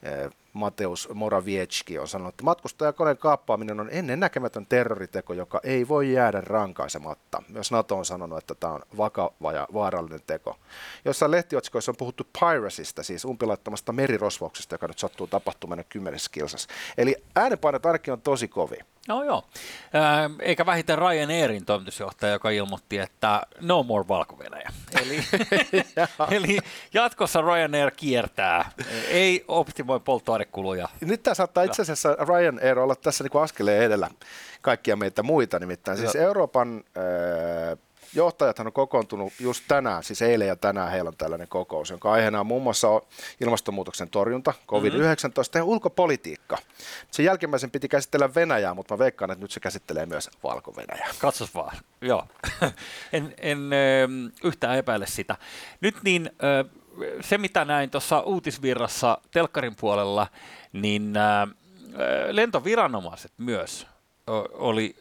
Eh, 0.02 0.30
Mateus 0.52 1.08
Morawiecki 1.14 1.98
on 1.98 2.08
sanonut, 2.08 2.34
että 2.34 2.44
matkustajakoneen 2.44 3.16
kaappaaminen 3.16 3.80
on 3.80 3.88
ennen 3.92 4.20
näkemätön 4.20 4.66
terroriteko, 4.66 5.32
joka 5.32 5.60
ei 5.62 5.88
voi 5.88 6.12
jäädä 6.12 6.40
rankaisematta. 6.40 7.42
Myös 7.48 7.70
NATO 7.70 7.98
on 7.98 8.04
sanonut, 8.04 8.38
että 8.38 8.54
tämä 8.54 8.72
on 8.72 8.82
vakava 8.96 9.52
ja 9.52 9.68
vaarallinen 9.74 10.20
teko. 10.26 10.56
Jossain 11.04 11.30
lehtiotsikoissa 11.30 11.92
on 11.92 11.96
puhuttu 11.96 12.26
piracysta, 12.40 13.02
siis 13.02 13.24
umpilaittomasta 13.24 13.92
merirosvauksesta, 13.92 14.74
joka 14.74 14.86
nyt 14.86 14.98
sattuu 14.98 15.26
tapahtumaan 15.26 15.84
kymmenessä 15.88 16.30
kilsassa. 16.32 16.68
Eli 16.98 17.16
äänenpainot 17.36 17.86
ainakin 17.86 18.12
on 18.12 18.20
tosi 18.20 18.48
kovi. 18.48 18.76
No 19.08 19.24
joo, 19.24 19.44
eikä 20.40 20.66
vähiten 20.66 20.98
Ryanairin 20.98 21.64
toimitusjohtaja, 21.64 22.32
joka 22.32 22.50
ilmoitti, 22.50 22.98
että 22.98 23.42
no 23.60 23.82
more 23.82 24.08
valko 24.08 24.36
eli, 25.02 25.24
eli 26.36 26.58
jatkossa 26.94 27.40
Ryanair 27.40 27.90
kiertää, 27.96 28.70
ei 29.08 29.44
optimoi 29.48 30.00
polttoainekuluja. 30.00 30.88
Nyt 31.00 31.22
tämä 31.22 31.34
saattaa 31.34 31.64
itse 31.64 31.82
asiassa 31.82 32.16
Ryanair 32.28 32.78
olla 32.78 32.94
tässä 32.94 33.24
niin 33.24 33.42
askeleen 33.42 33.82
edellä 33.82 34.10
kaikkia 34.60 34.96
meitä 34.96 35.22
muita, 35.22 35.58
nimittäin. 35.58 35.98
Siis 35.98 36.16
Euroopan 36.16 36.84
äh, 36.96 37.78
johtajathan 38.14 38.66
on 38.66 38.72
kokoontunut 38.72 39.32
just 39.40 39.64
tänään, 39.68 40.02
siis 40.04 40.22
eilen 40.22 40.48
ja 40.48 40.56
tänään 40.56 40.90
heillä 40.90 41.08
on 41.08 41.16
tällainen 41.16 41.48
kokous, 41.48 41.90
jonka 41.90 42.12
aiheena 42.12 42.40
on 42.40 42.46
muun 42.46 42.62
muassa 42.62 42.88
ilmastonmuutoksen 43.40 44.10
torjunta, 44.10 44.54
COVID-19 44.68 44.94
mm-hmm. 44.98 45.58
ja 45.58 45.64
ulkopolitiikka. 45.64 46.58
Sen 47.10 47.24
jälkimmäisen 47.24 47.70
piti 47.70 47.88
käsitellä 47.88 48.34
Venäjää, 48.34 48.74
mutta 48.74 48.94
mä 48.94 48.98
veikkaan, 48.98 49.30
että 49.30 49.44
nyt 49.44 49.50
se 49.50 49.60
käsittelee 49.60 50.06
myös 50.06 50.30
Valko-Venäjää. 50.42 51.08
Katsos 51.18 51.54
vaan, 51.54 51.76
joo. 52.00 52.26
en, 53.12 53.34
en 53.38 53.70
ö, 53.72 54.08
yhtään 54.44 54.78
epäile 54.78 55.06
sitä. 55.06 55.36
Nyt 55.80 55.96
niin, 56.04 56.30
ö, 56.42 56.64
se 57.20 57.38
mitä 57.38 57.64
näin 57.64 57.90
tuossa 57.90 58.20
uutisvirrassa 58.20 59.18
telkkarin 59.30 59.76
puolella, 59.76 60.26
niin 60.72 61.14
ö, 61.16 61.46
lentoviranomaiset 62.30 63.32
myös 63.38 63.86
oli 64.52 64.96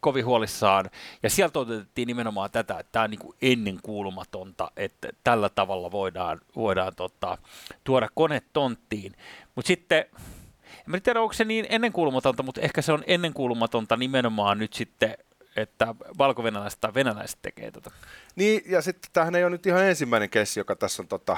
kovin 0.00 0.24
huolissaan. 0.24 0.90
Ja 1.22 1.30
sieltä 1.30 1.58
otettiin 1.58 2.06
nimenomaan 2.06 2.50
tätä, 2.50 2.78
että 2.78 2.92
tämä 2.92 3.02
on 3.02 3.10
niin 3.10 3.34
ennenkuulumatonta, 3.42 4.70
että 4.76 5.08
tällä 5.24 5.48
tavalla 5.48 5.90
voidaan, 5.90 6.40
voidaan 6.56 6.94
tota, 6.96 7.38
tuoda 7.84 8.08
kone 8.14 8.42
tonttiin. 8.52 9.12
Mutta 9.54 9.66
sitten, 9.66 10.04
en 10.94 11.02
tiedä 11.02 11.20
onko 11.20 11.32
se 11.32 11.44
niin 11.44 11.66
ennenkuulumatonta, 11.68 12.42
mutta 12.42 12.60
ehkä 12.60 12.82
se 12.82 12.92
on 12.92 13.04
ennenkuulumatonta 13.06 13.96
nimenomaan 13.96 14.58
nyt 14.58 14.72
sitten 14.72 15.14
että 15.56 15.94
valko-venäläiset 16.18 16.80
tai 16.80 16.94
venäläiset 16.94 17.38
tekee 17.42 17.70
tätä. 17.70 17.90
Niin, 18.36 18.62
ja 18.66 18.82
sitten 18.82 19.10
tämähän 19.12 19.34
ei 19.34 19.44
ole 19.44 19.50
nyt 19.50 19.66
ihan 19.66 19.84
ensimmäinen 19.84 20.30
kessi, 20.30 20.60
joka 20.60 20.76
tässä 20.76 21.02
on 21.02 21.08
tota, 21.08 21.36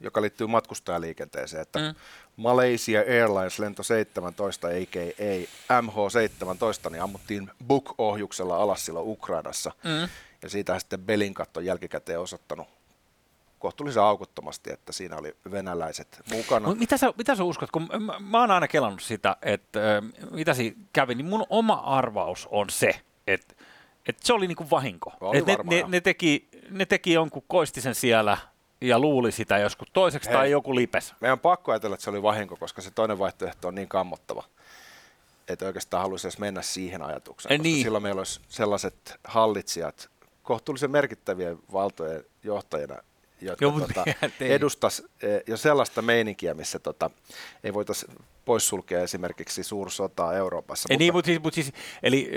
joka 0.00 0.22
liittyy 0.22 0.46
matkustajaliikenteeseen, 0.46 1.62
että 1.62 1.78
mm. 1.78 1.94
Malaysia 2.36 3.00
Airlines 3.00 3.58
lento 3.58 3.82
17, 3.82 4.68
a.k.a. 4.68 5.80
MH17, 5.80 6.90
niin 6.90 7.02
ammuttiin 7.02 7.50
Buk-ohjuksella 7.66 8.56
alas 8.56 8.86
silloin 8.86 9.08
Ukrainassa. 9.08 9.72
Mm. 9.84 10.08
Ja 10.42 10.48
siitä 10.48 10.78
sitten 10.78 11.00
Belinkat 11.00 11.56
on 11.56 11.64
jälkikäteen 11.64 12.20
osoittanut 12.20 12.68
kohtuullisen 13.58 14.02
aukottomasti, 14.02 14.72
että 14.72 14.92
siinä 14.92 15.16
oli 15.16 15.36
venäläiset 15.50 16.22
mukana. 16.30 16.68
No, 16.68 16.74
mitä, 16.74 16.96
sä, 16.96 17.12
mitä 17.18 17.34
sä 17.34 17.44
uskot, 17.44 17.70
kun 17.70 17.88
mä, 18.00 18.18
mä 18.20 18.40
oon 18.40 18.50
aina 18.50 18.68
kelannut 18.68 19.02
sitä, 19.02 19.36
että 19.42 19.96
äh, 19.96 20.04
mitä 20.30 20.54
siinä 20.54 20.76
kävi, 20.92 21.14
niin 21.14 21.26
mun 21.26 21.46
oma 21.50 21.74
arvaus 21.74 22.48
on 22.50 22.70
se, 22.70 23.00
että, 23.26 23.54
että 24.08 24.26
se 24.26 24.32
oli 24.32 24.46
niinku 24.46 24.70
vahinko. 24.70 25.12
Oli 25.20 25.40
ne, 25.40 25.56
ne, 25.64 25.84
ne, 25.88 26.00
teki, 26.00 26.48
ne 26.70 26.86
teki 26.86 27.12
jonkun 27.12 27.44
koistisen 27.48 27.94
siellä– 27.94 28.38
ja 28.88 28.98
luuli 28.98 29.32
sitä 29.32 29.58
joskus 29.58 29.88
toiseksi 29.92 30.28
Hei, 30.28 30.36
tai 30.36 30.50
joku 30.50 30.74
lipes. 30.74 31.14
Meidän 31.20 31.32
on 31.32 31.40
pakko 31.40 31.72
ajatella, 31.72 31.94
että 31.94 32.04
se 32.04 32.10
oli 32.10 32.22
vahinko, 32.22 32.56
koska 32.56 32.82
se 32.82 32.90
toinen 32.90 33.18
vaihtoehto 33.18 33.68
on 33.68 33.74
niin 33.74 33.88
kammottava, 33.88 34.44
että 35.48 35.66
oikeastaan 35.66 36.02
haluaisi 36.02 36.26
edes 36.26 36.38
mennä 36.38 36.62
siihen 36.62 37.02
ajatukseen. 37.02 37.58
Koska 37.58 37.62
niin. 37.62 37.82
silloin 37.82 38.02
meillä 38.02 38.20
olisi 38.20 38.40
sellaiset 38.48 39.18
hallitsijat, 39.24 40.10
kohtuullisen 40.42 40.90
merkittävien 40.90 41.58
valtojen 41.72 42.24
johtajina, 42.42 42.96
jotka 43.40 43.64
Joo, 43.64 43.80
tota, 43.80 44.04
edustas 44.40 45.02
eh, 45.22 45.42
jo 45.46 45.56
sellaista 45.56 46.02
meininkiä, 46.02 46.54
missä 46.54 46.78
tota, 46.78 47.10
ei 47.64 47.74
voitaisiin 47.74 48.12
poissulkea 48.44 49.00
esimerkiksi 49.00 49.62
suursotaa 49.62 50.34
Euroopassa. 50.34 50.86
Ei, 50.90 50.96
mutta... 50.96 51.04
Niin, 51.04 51.12
mutta 51.12 51.26
siis, 51.26 51.42
mutta 51.42 51.54
siis, 51.54 51.72
eli 52.02 52.30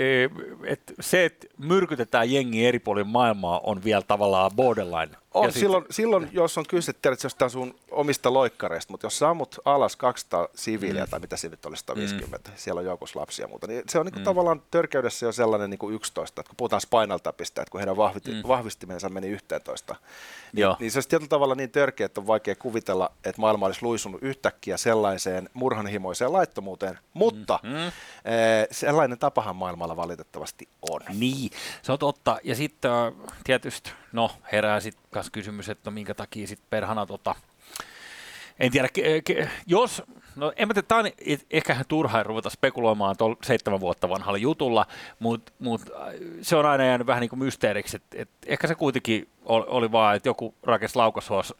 et 0.64 0.94
se, 1.00 1.24
että 1.24 1.46
myrkytetään 1.58 2.32
jengi 2.32 2.66
eri 2.66 2.78
puolilla 2.78 3.08
maailmaa, 3.08 3.60
on 3.64 3.84
vielä 3.84 4.02
tavallaan 4.02 4.50
borderline. 4.56 5.16
On, 5.34 5.52
silloin, 5.52 5.84
sit... 5.84 5.94
silloin, 5.94 6.28
jos 6.32 6.58
on 6.58 6.64
kyse, 6.68 6.92
tiedät, 6.92 7.22
jostain 7.22 7.50
sun 7.50 7.74
omista 7.90 8.32
loikkareista, 8.32 8.92
mutta 8.92 9.06
jos 9.06 9.18
sammut 9.18 9.58
alas 9.64 9.96
200 9.96 10.48
siviiliä, 10.54 11.04
mm. 11.04 11.10
tai 11.10 11.20
mitä 11.20 11.36
siinä 11.36 11.52
nyt 11.52 11.66
oli 11.66 11.76
150, 11.76 12.50
mm. 12.50 12.56
siellä 12.56 12.78
on 12.78 12.84
joukossa 12.84 13.20
lapsia 13.20 13.44
ja 13.44 13.48
muuta, 13.48 13.66
niin 13.66 13.82
se 13.88 13.98
on 13.98 14.06
niin 14.06 14.12
kuin 14.12 14.22
mm. 14.22 14.24
tavallaan 14.24 14.62
törkeydessä 14.70 15.26
jo 15.26 15.32
sellainen 15.32 15.70
niin 15.70 15.78
kuin 15.78 15.94
11, 15.94 16.40
että 16.40 16.48
kun 16.48 16.56
puhutaan 16.56 16.80
Spinal 16.80 17.18
Tapista, 17.18 17.62
että 17.62 17.70
kun 17.70 17.80
heidän 17.80 17.96
vahviti, 17.96 18.30
mm. 18.30 18.42
vahvistimensa 18.48 19.08
meni 19.08 19.28
11, 19.28 19.96
niin, 20.52 20.66
niin 20.78 20.90
se 20.90 20.98
olisi 20.98 21.08
tietyllä 21.08 21.28
tavalla 21.28 21.54
niin 21.54 21.70
törkeä, 21.70 22.06
että 22.06 22.20
on 22.20 22.26
vaikea 22.26 22.54
kuvitella, 22.54 23.12
että 23.24 23.40
maailma 23.40 23.66
olisi 23.66 23.82
luisunut 23.82 24.22
yhtäkkiä 24.22 24.76
sellaiseen 24.76 25.50
murhanhimoiseen 25.98 26.32
laittomuuteen, 26.32 26.98
mutta 27.14 27.60
mm. 27.62 27.70
hmm 27.70 27.92
sellainen 28.70 29.18
tapahan 29.18 29.56
maailmalla 29.56 29.96
valitettavasti 29.96 30.68
on. 30.90 31.00
Niin, 31.18 31.50
se 31.82 31.92
on 31.92 31.98
totta. 31.98 32.38
Ja 32.44 32.54
sitten 32.54 32.90
tietysti, 33.44 33.90
no 34.12 34.30
herää 34.52 34.80
sitten 34.80 35.22
kysymys, 35.32 35.68
että 35.68 35.90
no 35.90 35.94
minkä 35.94 36.14
takia 36.14 36.46
sitten 36.46 36.66
perhana 36.70 37.06
tota, 37.06 37.34
en 38.58 38.72
tiedä, 38.72 38.88
ke, 38.92 39.22
ke, 39.24 39.48
jos, 39.66 40.02
no 40.36 40.52
en 40.56 40.68
mä 40.68 40.74
tiedä, 40.74 40.86
tämä 40.86 41.00
on 41.00 41.10
ehkä 41.50 41.84
turhaa 41.88 42.22
ruveta 42.22 42.50
spekuloimaan 42.50 43.16
tuolla 43.16 43.36
seitsemän 43.42 43.80
vuotta 43.80 44.08
vanhalla 44.08 44.38
jutulla, 44.38 44.86
mutta 45.18 45.52
mut, 45.58 45.82
se 46.42 46.56
on 46.56 46.66
aina 46.66 46.84
jäänyt 46.84 47.06
vähän 47.06 47.20
niin 47.20 47.30
kuin 47.30 47.38
mysteeriksi, 47.38 47.96
että 47.96 48.16
et 48.22 48.28
ehkä 48.46 48.66
se 48.66 48.74
kuitenkin 48.74 49.28
oli, 49.44 49.64
oli 49.68 49.92
vaan, 49.92 50.16
että 50.16 50.28
joku 50.28 50.54
rakesi 50.62 50.96
laukasuos 50.96 51.54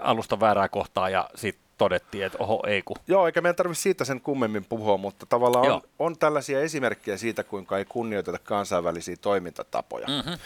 alusta 0.00 0.40
väärää 0.40 0.68
kohtaa 0.68 1.08
ja 1.08 1.30
sitten 1.34 1.67
todettiin, 1.78 2.26
että 2.26 2.38
oho, 2.40 2.62
ei 2.66 2.82
ku. 2.82 2.94
Joo, 3.06 3.26
eikä 3.26 3.40
meidän 3.40 3.56
tarvitse 3.56 3.82
siitä 3.82 4.04
sen 4.04 4.20
kummemmin 4.20 4.64
puhua, 4.64 4.96
mutta 4.96 5.26
tavallaan 5.26 5.72
on, 5.72 5.82
on 5.98 6.18
tällaisia 6.18 6.60
esimerkkejä 6.60 7.16
siitä, 7.16 7.44
kuinka 7.44 7.78
ei 7.78 7.84
kunnioiteta 7.84 8.38
kansainvälisiä 8.38 9.16
toimintatapoja, 9.20 10.06
mm-hmm. 10.06 10.38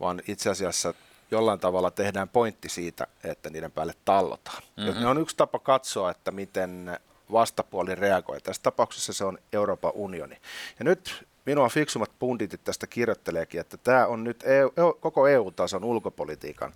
vaan 0.00 0.22
itse 0.28 0.50
asiassa 0.50 0.94
jollain 1.30 1.60
tavalla 1.60 1.90
tehdään 1.90 2.28
pointti 2.28 2.68
siitä, 2.68 3.06
että 3.24 3.50
niiden 3.50 3.72
päälle 3.72 3.94
tallotaan. 4.04 4.62
Mm-hmm. 4.76 5.00
Ne 5.00 5.06
on 5.06 5.18
yksi 5.18 5.36
tapa 5.36 5.58
katsoa, 5.58 6.10
että 6.10 6.30
miten 6.30 6.98
vastapuoli 7.32 7.94
reagoi. 7.94 8.40
Tässä 8.40 8.62
tapauksessa 8.62 9.12
se 9.12 9.24
on 9.24 9.38
Euroopan 9.52 9.92
unioni. 9.94 10.36
Ja 10.78 10.84
nyt 10.84 11.26
minua 11.46 11.68
fiksummat 11.68 12.10
punditit 12.18 12.64
tästä 12.64 12.86
kirjoitteleekin, 12.86 13.60
että 13.60 13.76
tämä 13.76 14.06
on 14.06 14.24
nyt 14.24 14.44
EU, 14.46 14.70
koko 15.00 15.28
EU-tason 15.28 15.84
ulkopolitiikan 15.84 16.72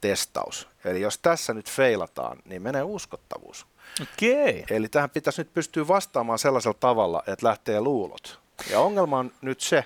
testaus. 0.00 0.68
Eli 0.84 1.00
jos 1.00 1.18
tässä 1.18 1.54
nyt 1.54 1.70
feilataan, 1.70 2.38
niin 2.44 2.62
menee 2.62 2.82
uskottavuus. 2.82 3.66
Okay. 4.02 4.62
Eli 4.70 4.88
tähän 4.88 5.10
pitäisi 5.10 5.40
nyt 5.40 5.54
pystyä 5.54 5.88
vastaamaan 5.88 6.38
sellaisella 6.38 6.76
tavalla, 6.80 7.22
että 7.26 7.46
lähtee 7.46 7.80
luulot. 7.80 8.40
Ja 8.70 8.80
ongelma 8.80 9.18
on 9.18 9.32
nyt 9.42 9.60
se, 9.60 9.84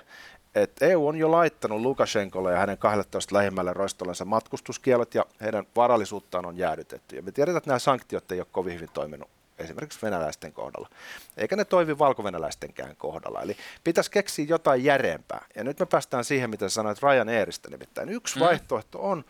että 0.55 0.85
EU 0.85 1.07
on 1.07 1.17
jo 1.17 1.31
laittanut 1.31 1.81
Lukashenkolle 1.81 2.51
ja 2.51 2.57
hänen 2.57 2.77
12 2.77 3.35
lähimmälle 3.35 3.73
roistollensa 3.73 4.25
matkustuskielot 4.25 5.15
ja 5.15 5.25
heidän 5.41 5.65
varallisuuttaan 5.75 6.45
on 6.45 6.57
jäädytetty. 6.57 7.15
Ja 7.15 7.21
me 7.21 7.31
tiedetään, 7.31 7.57
että 7.57 7.69
nämä 7.69 7.79
sanktiot 7.79 8.31
ei 8.31 8.39
ole 8.39 8.47
kovin 8.51 8.75
hyvin 8.75 8.89
toiminut 8.93 9.29
esimerkiksi 9.59 9.99
venäläisten 10.01 10.53
kohdalla. 10.53 10.89
Eikä 11.37 11.55
ne 11.55 11.65
toivi 11.65 11.99
valko-venäläistenkään 11.99 12.95
kohdalla. 12.95 13.41
Eli 13.41 13.57
pitäisi 13.83 14.11
keksiä 14.11 14.45
jotain 14.49 14.83
järeempää. 14.83 15.45
Ja 15.55 15.63
nyt 15.63 15.79
me 15.79 15.85
päästään 15.85 16.25
siihen, 16.25 16.49
mitä 16.49 16.69
sanoit 16.69 17.03
Ryanairista 17.03 17.69
nimittäin. 17.69 18.09
Yksi 18.09 18.35
mm. 18.35 18.45
vaihtoehto 18.45 19.09
on 19.09 19.25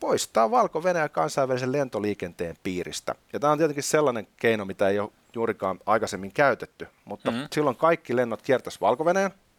poistaa 0.00 0.50
Valko-Venäjä 0.50 1.08
kansainvälisen 1.08 1.72
lentoliikenteen 1.72 2.56
piiristä. 2.62 3.14
Ja 3.32 3.40
tämä 3.40 3.52
on 3.52 3.58
tietenkin 3.58 3.84
sellainen 3.84 4.28
keino, 4.36 4.64
mitä 4.64 4.88
ei 4.88 4.98
ole 4.98 5.10
juurikaan 5.34 5.78
aikaisemmin 5.86 6.32
käytetty, 6.32 6.88
mutta 7.04 7.30
mm-hmm. 7.30 7.48
silloin 7.52 7.76
kaikki 7.76 8.16
lennot 8.16 8.42
kiertäisi 8.42 8.80
valko 8.80 9.04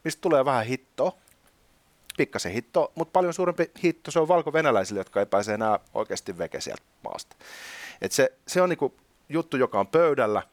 mistä 0.04 0.22
tulee 0.22 0.46
vähän 0.46 0.66
hitto, 0.66 1.18
pikkasen 2.18 2.52
hitto, 2.52 2.92
mutta 2.96 3.12
paljon 3.12 3.34
suurempi 3.34 3.72
hitto 3.84 4.12
se 4.12 4.20
on 4.20 4.28
valko-venäläisille, 4.28 5.00
jotka 5.00 5.20
ei 5.20 5.26
pääse 5.26 5.54
enää 5.54 5.80
oikeasti 5.94 6.38
veke 6.38 6.62
sieltä 6.62 6.84
maasta. 7.04 7.36
Et 8.02 8.12
se, 8.12 8.34
se 8.48 8.62
on 8.62 8.70
niinku 8.70 8.96
juttu, 9.30 9.58
joka 9.58 9.80
on 9.80 9.88
pöydällä, 9.88 10.44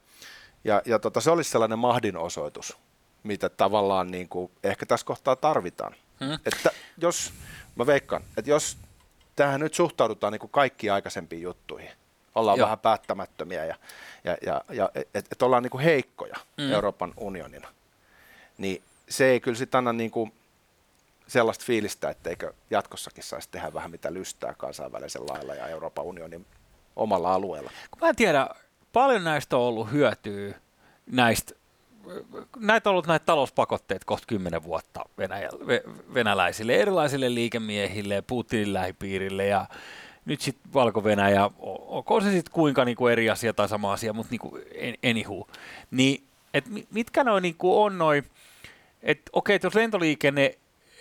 ja, 0.65 0.83
ja 0.85 0.99
tota, 0.99 1.21
se 1.21 1.31
olisi 1.31 1.51
sellainen 1.51 1.79
mahdin 1.79 2.17
osoitus, 2.17 2.79
mitä 3.23 3.49
tavallaan 3.49 4.11
niinku 4.11 4.51
ehkä 4.65 4.87
tässä 4.87 5.07
kohtaa 5.07 5.37
tarvitaan. 5.37 5.95
Hmm. 6.25 6.35
Että 6.35 6.71
jos, 6.97 7.33
mä 7.77 7.87
veikkaan, 7.87 8.23
että 8.37 8.51
jos 8.51 8.77
tähän 9.37 9.61
nyt 9.61 9.75
suhtaudutaan 9.75 10.33
niin 10.33 10.41
kuin 10.41 10.51
kaikkiin 10.51 10.93
aikaisempiin 10.93 11.43
juttuihin, 11.43 11.91
ollaan 12.35 12.59
Joo. 12.59 12.65
vähän 12.65 12.79
päättämättömiä 12.79 13.65
ja, 13.65 13.75
ja, 14.25 14.37
ja, 14.43 14.61
ja 14.71 14.91
että 14.95 15.29
et 15.33 15.43
ollaan 15.43 15.63
niin 15.63 15.71
kuin 15.71 15.85
heikkoja 15.85 16.37
Mm. 16.57 16.73
Euroopan 16.73 17.13
unionina, 17.17 17.69
niin 18.59 18.83
se 19.09 19.27
ei 19.27 19.41
kyllä 19.41 19.57
sitten 19.59 19.79
anna 19.79 19.93
niin 19.93 20.11
kuin 20.11 20.33
sellaista 21.27 21.65
fiilistä, 21.65 22.11
etteikö 22.11 22.53
jatkossakin 22.71 23.25
saisi 23.25 23.49
tehdä 23.51 23.75
vähän 23.75 23.91
mitä 23.91 24.13
lystää 24.13 24.55
kansainvälisen 24.55 25.27
lailla 25.27 25.55
ja 25.55 25.69
Euroopan 25.69 26.05
unionin 26.05 26.47
omalla 26.97 27.35
alueella. 27.35 27.71
Kun 27.91 28.01
mä 28.01 28.09
en 28.09 28.17
tiedä, 28.17 28.49
paljon 28.93 29.25
näistä 29.25 29.57
on 29.57 29.63
ollut 29.63 29.93
hyötyä 29.93 30.55
näistä, 31.07 31.55
näitä 32.59 32.91
on 32.91 32.93
ollut 32.93 33.07
näitä 33.07 33.27
talouspakotteet 33.27 34.05
kohta 34.05 34.27
kymmenen 34.27 34.65
vuotta 34.65 35.05
Venäjällä, 35.19 35.67
ve, 35.67 35.83
venäläisille, 36.15 36.75
erilaisille 36.75 37.35
liikemiehille, 37.35 38.23
Putinin 38.27 38.75
lähipiirille 38.75 39.47
ja 39.47 39.67
nyt 40.25 40.41
sitten 40.41 40.73
Valko-Venäjä, 40.75 41.51
onko 41.59 42.21
se 42.21 42.31
sitten 42.31 42.53
kuinka 42.53 42.85
niinku 42.85 43.07
eri 43.09 43.31
asia 43.31 43.53
tai 43.55 43.69
sama 43.69 43.93
asia, 43.93 44.13
mutta 44.13 44.31
niinku 44.31 44.59
anywho. 45.11 45.49
Niin, 45.91 46.25
et 46.55 46.69
mi- 46.69 46.87
mitkä 46.91 47.25
noin 47.25 47.43
niinku 47.43 47.83
on 47.83 47.99
noin, 47.99 48.25
että 49.03 49.31
okei, 49.33 49.57
että 49.57 49.67
jos 49.67 49.75
lentoliikenne 49.75 50.45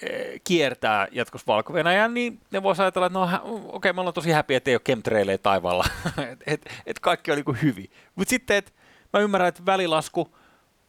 eh, 0.01 0.41
kiertää 0.43 1.07
jatkossa 1.12 1.48
valko 1.48 1.74
niin 2.13 2.39
ne 2.51 2.63
voisi 2.63 2.81
ajatella, 2.81 3.07
että 3.07 3.19
no 3.19 3.29
okei, 3.72 3.93
me 3.93 4.01
ollaan 4.01 4.13
tosi 4.13 4.31
häpiä, 4.31 4.57
että 4.57 4.72
ei 4.72 4.75
ole 4.75 4.81
chemtraileja 4.86 5.38
taivaalla, 5.38 5.86
että 6.31 6.43
et, 6.48 6.62
et 6.86 7.00
kaikki 7.00 7.31
on 7.31 7.36
niinku 7.38 7.55
hyvin. 7.62 7.91
Mutta 8.15 8.29
sitten, 8.29 8.57
että 8.57 8.72
mä 9.13 9.19
ymmärrän, 9.19 9.50
että 9.50 9.65
välilasku, 9.65 10.36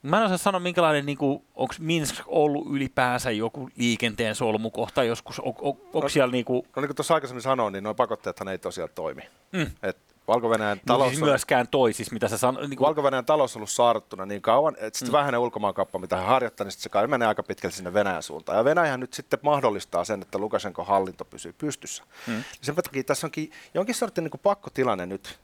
mä 0.04 0.18
en 0.18 0.24
osaa 0.24 0.36
sanoa, 0.36 0.60
minkälainen, 0.60 1.06
niinku, 1.06 1.44
onko 1.54 1.74
Minsk 1.78 2.24
ollut 2.26 2.66
ylipäänsä 2.70 3.30
joku 3.30 3.70
liikenteen 3.76 4.34
solmukohta 4.34 5.04
joskus, 5.04 5.40
on, 5.40 5.46
on, 5.46 5.54
onko 5.68 6.00
No- 6.00 6.08
siellä 6.08 6.32
niinku, 6.32 6.66
No 6.76 6.82
niin 6.82 6.88
kuin 6.88 6.96
tuossa 6.96 7.14
aikaisemmin 7.14 7.42
sanoin, 7.42 7.72
niin 7.72 7.84
nuo 7.84 7.94
pakotteethan 7.94 8.48
ei 8.48 8.58
tosiaan 8.58 8.90
toimi. 8.94 9.22
Mm. 9.52 9.66
Et 9.82 9.96
Valko-Venäjän 10.28 10.76
no, 10.76 10.82
talous 10.86 11.08
siis 11.08 11.22
on 11.22 11.28
myöskään 11.28 11.68
toi, 11.68 11.92
siis 11.92 12.10
mitä 12.10 12.28
sä 12.28 12.38
sanoit, 12.38 12.70
niinku, 12.70 12.84
valko 12.84 13.02
talous 13.26 13.56
on 13.56 13.58
ollut 13.58 13.70
saarttuna 13.70 14.26
niin 14.26 14.42
kauan, 14.42 14.74
että 14.78 14.98
sitten 14.98 15.12
mm. 15.12 15.18
vähäinen 15.18 15.40
ulkomaankauppa, 15.40 15.98
mitä 15.98 16.16
he 16.16 16.24
harjoittavat, 16.24 16.66
niin 16.66 16.72
sit 16.72 16.80
se 16.80 16.88
kai 16.88 17.06
menee 17.06 17.28
aika 17.28 17.42
pitkälle 17.42 17.74
sinne 17.74 17.94
Venäjän 17.94 18.22
suuntaan. 18.22 18.58
Ja 18.58 18.64
Venäjähän 18.64 19.00
nyt 19.00 19.12
sitten 19.12 19.38
mahdollistaa 19.42 20.04
sen, 20.04 20.22
että 20.22 20.38
Lukashenko 20.38 20.84
hallinto 20.84 21.24
pysyy 21.24 21.54
pystyssä. 21.58 22.02
Mm. 22.26 22.44
Sen 22.60 22.74
takia 22.74 23.04
tässä 23.04 23.26
onkin 23.26 23.52
jonkin 23.74 23.94
sortin 23.94 24.24
niin 24.24 24.30
kuin 24.30 24.40
pakkotilanne 24.40 25.06
nyt 25.06 25.38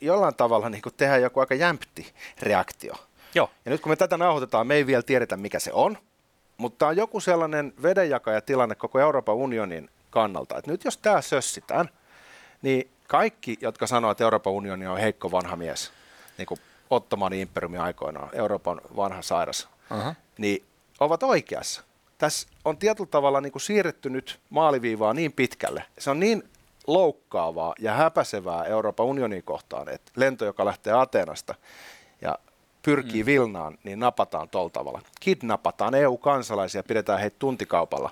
jollain 0.00 0.34
tavalla 0.34 0.68
niin 0.68 0.82
kuin 0.82 0.94
tehdä 0.96 1.16
joku 1.16 1.40
aika 1.40 1.54
jämpti 1.54 2.12
reaktio. 2.40 2.94
Joo, 3.36 3.50
Ja 3.64 3.70
nyt 3.70 3.80
kun 3.80 3.92
me 3.92 3.96
tätä 3.96 4.16
nauhoitetaan, 4.16 4.66
me 4.66 4.74
ei 4.74 4.86
vielä 4.86 5.02
tiedetä, 5.02 5.36
mikä 5.36 5.58
se 5.58 5.72
on, 5.72 5.98
mutta 6.56 6.86
on 6.86 6.96
joku 6.96 7.20
sellainen 7.20 7.72
vedenjakajatilanne 7.82 8.74
koko 8.74 9.00
Euroopan 9.00 9.34
unionin 9.34 9.90
kannalta, 10.10 10.58
että 10.58 10.70
nyt 10.70 10.84
jos 10.84 10.98
tämä 10.98 11.20
sössitään, 11.20 11.88
niin 12.62 12.90
kaikki, 13.08 13.58
jotka 13.60 13.86
sanoo, 13.86 14.10
että 14.10 14.24
Euroopan 14.24 14.52
unioni 14.52 14.86
on 14.86 14.98
heikko 14.98 15.30
vanha 15.30 15.56
mies, 15.56 15.92
niin 16.38 16.46
kuin 16.46 16.60
Ottomanin 16.90 17.40
imperiumi 17.40 17.78
aikoinaan, 17.78 18.28
Euroopan 18.32 18.80
vanha 18.96 19.22
sairas, 19.22 19.68
Aha. 19.90 20.14
niin 20.38 20.64
ovat 21.00 21.22
oikeassa. 21.22 21.82
Tässä 22.18 22.48
on 22.64 22.76
tietyllä 22.76 23.08
tavalla 23.10 23.40
niin 23.40 23.52
kuin 23.52 23.62
siirretty 23.62 24.10
nyt 24.10 24.40
maaliviivaa 24.50 25.14
niin 25.14 25.32
pitkälle. 25.32 25.84
Se 25.98 26.10
on 26.10 26.20
niin 26.20 26.48
loukkaavaa 26.86 27.74
ja 27.78 27.92
häpäisevää 27.92 28.64
Euroopan 28.64 29.06
unionin 29.06 29.42
kohtaan, 29.42 29.88
että 29.88 30.12
lento, 30.16 30.44
joka 30.44 30.64
lähtee 30.64 30.92
Ateenasta 30.92 31.54
ja 32.22 32.38
pyrkii 32.86 33.22
mm. 33.22 33.26
Vilnaan, 33.26 33.78
niin 33.84 34.00
napataan 34.00 34.48
tuolla 34.48 34.70
tavalla. 34.70 35.00
Kidnapataan 35.20 35.94
EU-kansalaisia, 35.94 36.82
pidetään 36.82 37.20
heitä 37.20 37.36
tuntikaupalla 37.38 38.10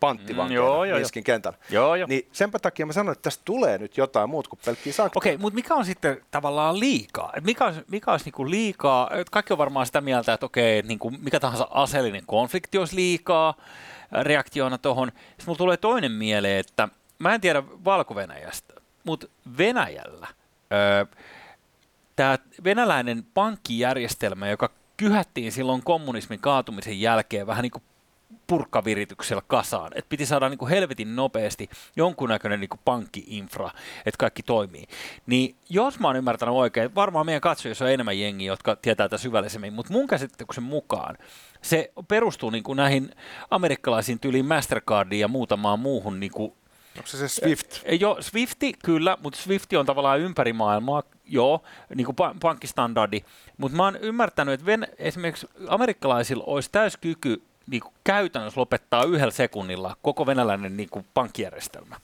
panttivankeina 0.00 0.62
Mm, 0.62 0.66
joo, 0.66 0.74
joo, 0.74 0.84
joo. 0.84 0.98
Minskin 0.98 1.24
kentällä. 1.24 1.58
joo, 1.70 1.94
joo. 1.94 2.06
Niin 2.08 2.28
senpä 2.32 2.58
takia 2.58 2.86
mä 2.86 2.92
sanon, 2.92 3.12
että 3.12 3.22
tästä 3.22 3.42
tulee 3.44 3.78
nyt 3.78 3.96
jotain 3.96 4.30
muuta 4.30 4.50
kuin 4.50 4.60
pelkkiä 4.64 4.92
sanktioita. 4.92 5.18
Okei, 5.18 5.38
mutta 5.38 5.54
mikä 5.54 5.74
on 5.74 5.84
sitten 5.84 6.20
tavallaan 6.30 6.80
liikaa? 6.80 7.32
Et 7.36 7.44
mikä 7.44 7.64
olisi, 7.64 7.80
mikä 7.90 8.10
olisi 8.10 8.24
niinku 8.24 8.50
liikaa? 8.50 9.10
Kaikki 9.30 9.52
on 9.52 9.58
varmaan 9.58 9.86
sitä 9.86 10.00
mieltä, 10.00 10.32
että 10.32 10.46
okei, 10.46 10.78
et 10.78 10.86
niinku 10.86 11.10
mikä 11.10 11.40
tahansa 11.40 11.68
aseellinen 11.70 12.22
konflikti 12.26 12.78
olisi 12.78 12.96
liikaa 12.96 13.54
reaktiona 14.22 14.78
tuohon. 14.78 15.08
Sitten 15.08 15.44
mulla 15.46 15.58
tulee 15.58 15.76
toinen 15.76 16.12
mieleen, 16.12 16.60
että 16.60 16.88
mä 17.18 17.34
en 17.34 17.40
tiedä 17.40 17.62
valko 17.84 18.14
mutta 19.04 19.26
Venäjällä 19.58 20.26
tämä 22.16 22.38
venäläinen 22.64 23.24
pankkijärjestelmä, 23.34 24.48
joka 24.48 24.70
kyhättiin 24.96 25.52
silloin 25.52 25.82
kommunismin 25.82 26.40
kaatumisen 26.40 27.00
jälkeen 27.00 27.46
vähän 27.46 27.62
niin 27.62 27.70
kuin 27.70 27.82
purkkavirityksellä 28.46 29.42
kasaan. 29.46 29.92
Että 29.94 30.08
piti 30.08 30.26
saada 30.26 30.48
niin 30.48 30.58
kuin 30.58 30.68
helvetin 30.68 31.16
nopeasti 31.16 31.70
jonkunnäköinen 31.96 32.60
niin 32.60 32.68
kuin 32.68 32.80
pankki-infra, 32.84 33.70
että 34.06 34.18
kaikki 34.18 34.42
toimii. 34.42 34.84
Niin 35.26 35.56
jos 35.70 35.98
mä 35.98 36.08
oon 36.08 36.16
ymmärtänyt 36.16 36.54
oikein, 36.54 36.94
varmaan 36.94 37.26
meidän 37.26 37.40
katsojissa 37.40 37.84
on 37.84 37.90
enemmän 37.90 38.20
jengiä, 38.20 38.46
jotka 38.46 38.76
tietää 38.76 39.08
tätä 39.08 39.18
syvällisemmin, 39.18 39.72
mutta 39.72 39.92
mun 39.92 40.06
käsityksen 40.06 40.64
mukaan 40.64 41.18
se 41.62 41.92
perustuu 42.08 42.50
niin 42.50 42.64
kuin 42.64 42.76
näihin 42.76 43.10
amerikkalaisiin 43.50 44.20
tyyliin 44.20 44.46
Mastercardiin 44.46 45.20
ja 45.20 45.28
muutamaan 45.28 45.80
muuhun 45.80 46.20
niin 46.20 46.32
kuin 46.32 46.52
Onko 46.96 47.06
se 47.06 47.16
se 47.16 47.28
Swift? 47.28 47.66
Joo, 48.00 48.22
Swifti 48.22 48.72
kyllä, 48.84 49.18
mutta 49.22 49.38
Swifti 49.40 49.76
on 49.76 49.86
tavallaan 49.86 50.20
ympäri 50.20 50.52
maailmaa, 50.52 51.02
joo, 51.24 51.62
niin 51.94 52.04
kuin 52.06 52.16
pa- 52.22 52.36
pankkistandardi. 52.40 53.24
Mutta 53.56 53.76
mä 53.76 53.84
oon 53.84 53.96
ymmärtänyt, 53.96 54.54
että 54.54 54.66
Ven- 54.66 54.94
esimerkiksi 54.98 55.48
amerikkalaisilla 55.68 56.44
olisi 56.46 56.68
täyskyky 56.72 57.42
niin 57.66 57.82
kuin 57.82 57.94
käytännössä 58.04 58.60
lopettaa 58.60 59.04
yhdellä 59.04 59.30
sekunnilla 59.30 59.96
koko 60.02 60.26
venäläinen 60.26 60.76
niin 60.76 60.88
kuin 60.90 61.06
pankkijärjestelmä. 61.14 61.96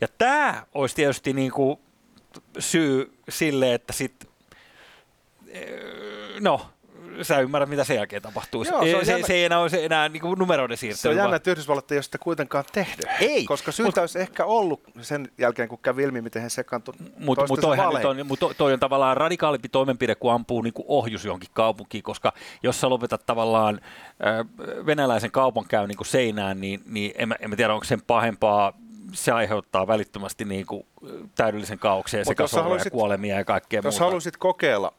Ja 0.00 0.08
tämä 0.18 0.66
olisi 0.74 0.94
tietysti 0.94 1.32
niin 1.32 1.52
kuin 1.52 1.78
syy 2.58 3.18
sille, 3.28 3.74
että 3.74 3.92
sit, 3.92 4.28
eh, 5.48 6.40
no, 6.40 6.66
sä 7.22 7.40
ymmärrät, 7.40 7.68
mitä 7.68 7.84
sen 7.84 7.96
jälkeen 7.96 8.22
tapahtuu. 8.22 8.62
Joo, 8.64 8.84
se 8.84 8.96
on 8.96 9.04
se, 9.06 9.12
jännä. 9.12 9.26
se 9.26 9.32
ei 9.34 9.44
enää 9.44 9.58
ole 9.60 9.68
se 9.68 9.84
enää 9.84 10.08
niin 10.08 10.20
kuin 10.20 10.38
numeroiden 10.38 10.76
Se 10.76 10.86
on 10.86 10.94
siirtely. 10.94 11.16
jännä, 11.22 11.36
että 11.36 11.50
Yhdysvallat 11.50 11.92
ei 11.92 11.96
ole 11.96 12.02
sitä 12.02 12.18
kuitenkaan 12.18 12.64
tehnyt. 12.72 13.06
Ei, 13.20 13.44
Koska 13.44 13.72
syytä 13.72 13.88
mut- 13.88 13.98
olisi 13.98 14.18
ehkä 14.18 14.44
ollut 14.44 14.82
sen 15.00 15.28
jälkeen, 15.38 15.68
kun 15.68 15.78
kävi 15.78 16.02
ilmi, 16.02 16.20
miten 16.20 16.42
he 16.42 16.48
sekaantui 16.48 16.94
Mutta 17.18 17.46
mut 17.48 17.60
toihan 17.60 17.94
nyt 17.94 18.04
on, 18.04 18.26
mut 18.26 18.38
to- 18.40 18.54
toi 18.54 18.72
on 18.72 18.80
tavallaan 18.80 19.16
radikaalimpi 19.16 19.68
toimenpide, 19.68 20.14
kun 20.14 20.32
ampuu 20.32 20.62
niinku 20.62 20.84
ohjus 20.88 21.24
johonkin 21.24 21.50
kaupunkiin, 21.52 22.02
koska 22.04 22.32
jos 22.62 22.80
sä 22.80 22.88
lopetat 22.90 23.26
tavallaan 23.26 23.80
ö, 24.26 24.44
venäläisen 24.86 25.30
kaupankäynnin 25.30 25.96
niin 25.98 26.06
seinään, 26.06 26.60
niin, 26.60 26.82
niin 26.86 27.12
en, 27.18 27.28
mä, 27.28 27.34
en 27.40 27.50
mä 27.50 27.56
tiedä, 27.56 27.74
onko 27.74 27.84
sen 27.84 28.02
pahempaa. 28.06 28.72
Se 29.12 29.32
aiheuttaa 29.32 29.86
välittömästi 29.86 30.44
niinku 30.44 30.86
täydellisen 31.34 31.78
kaauksen 31.78 32.18
ja 32.18 32.20
jos 32.20 32.28
sekasorroja 32.28 32.82
ja 32.84 32.90
kuolemia 32.90 33.36
ja 33.36 33.44
kaikkea 33.44 33.78
Jos 33.84 33.94
muuta. 33.94 34.04
haluaisit 34.04 34.36
kokeilla, 34.36 34.92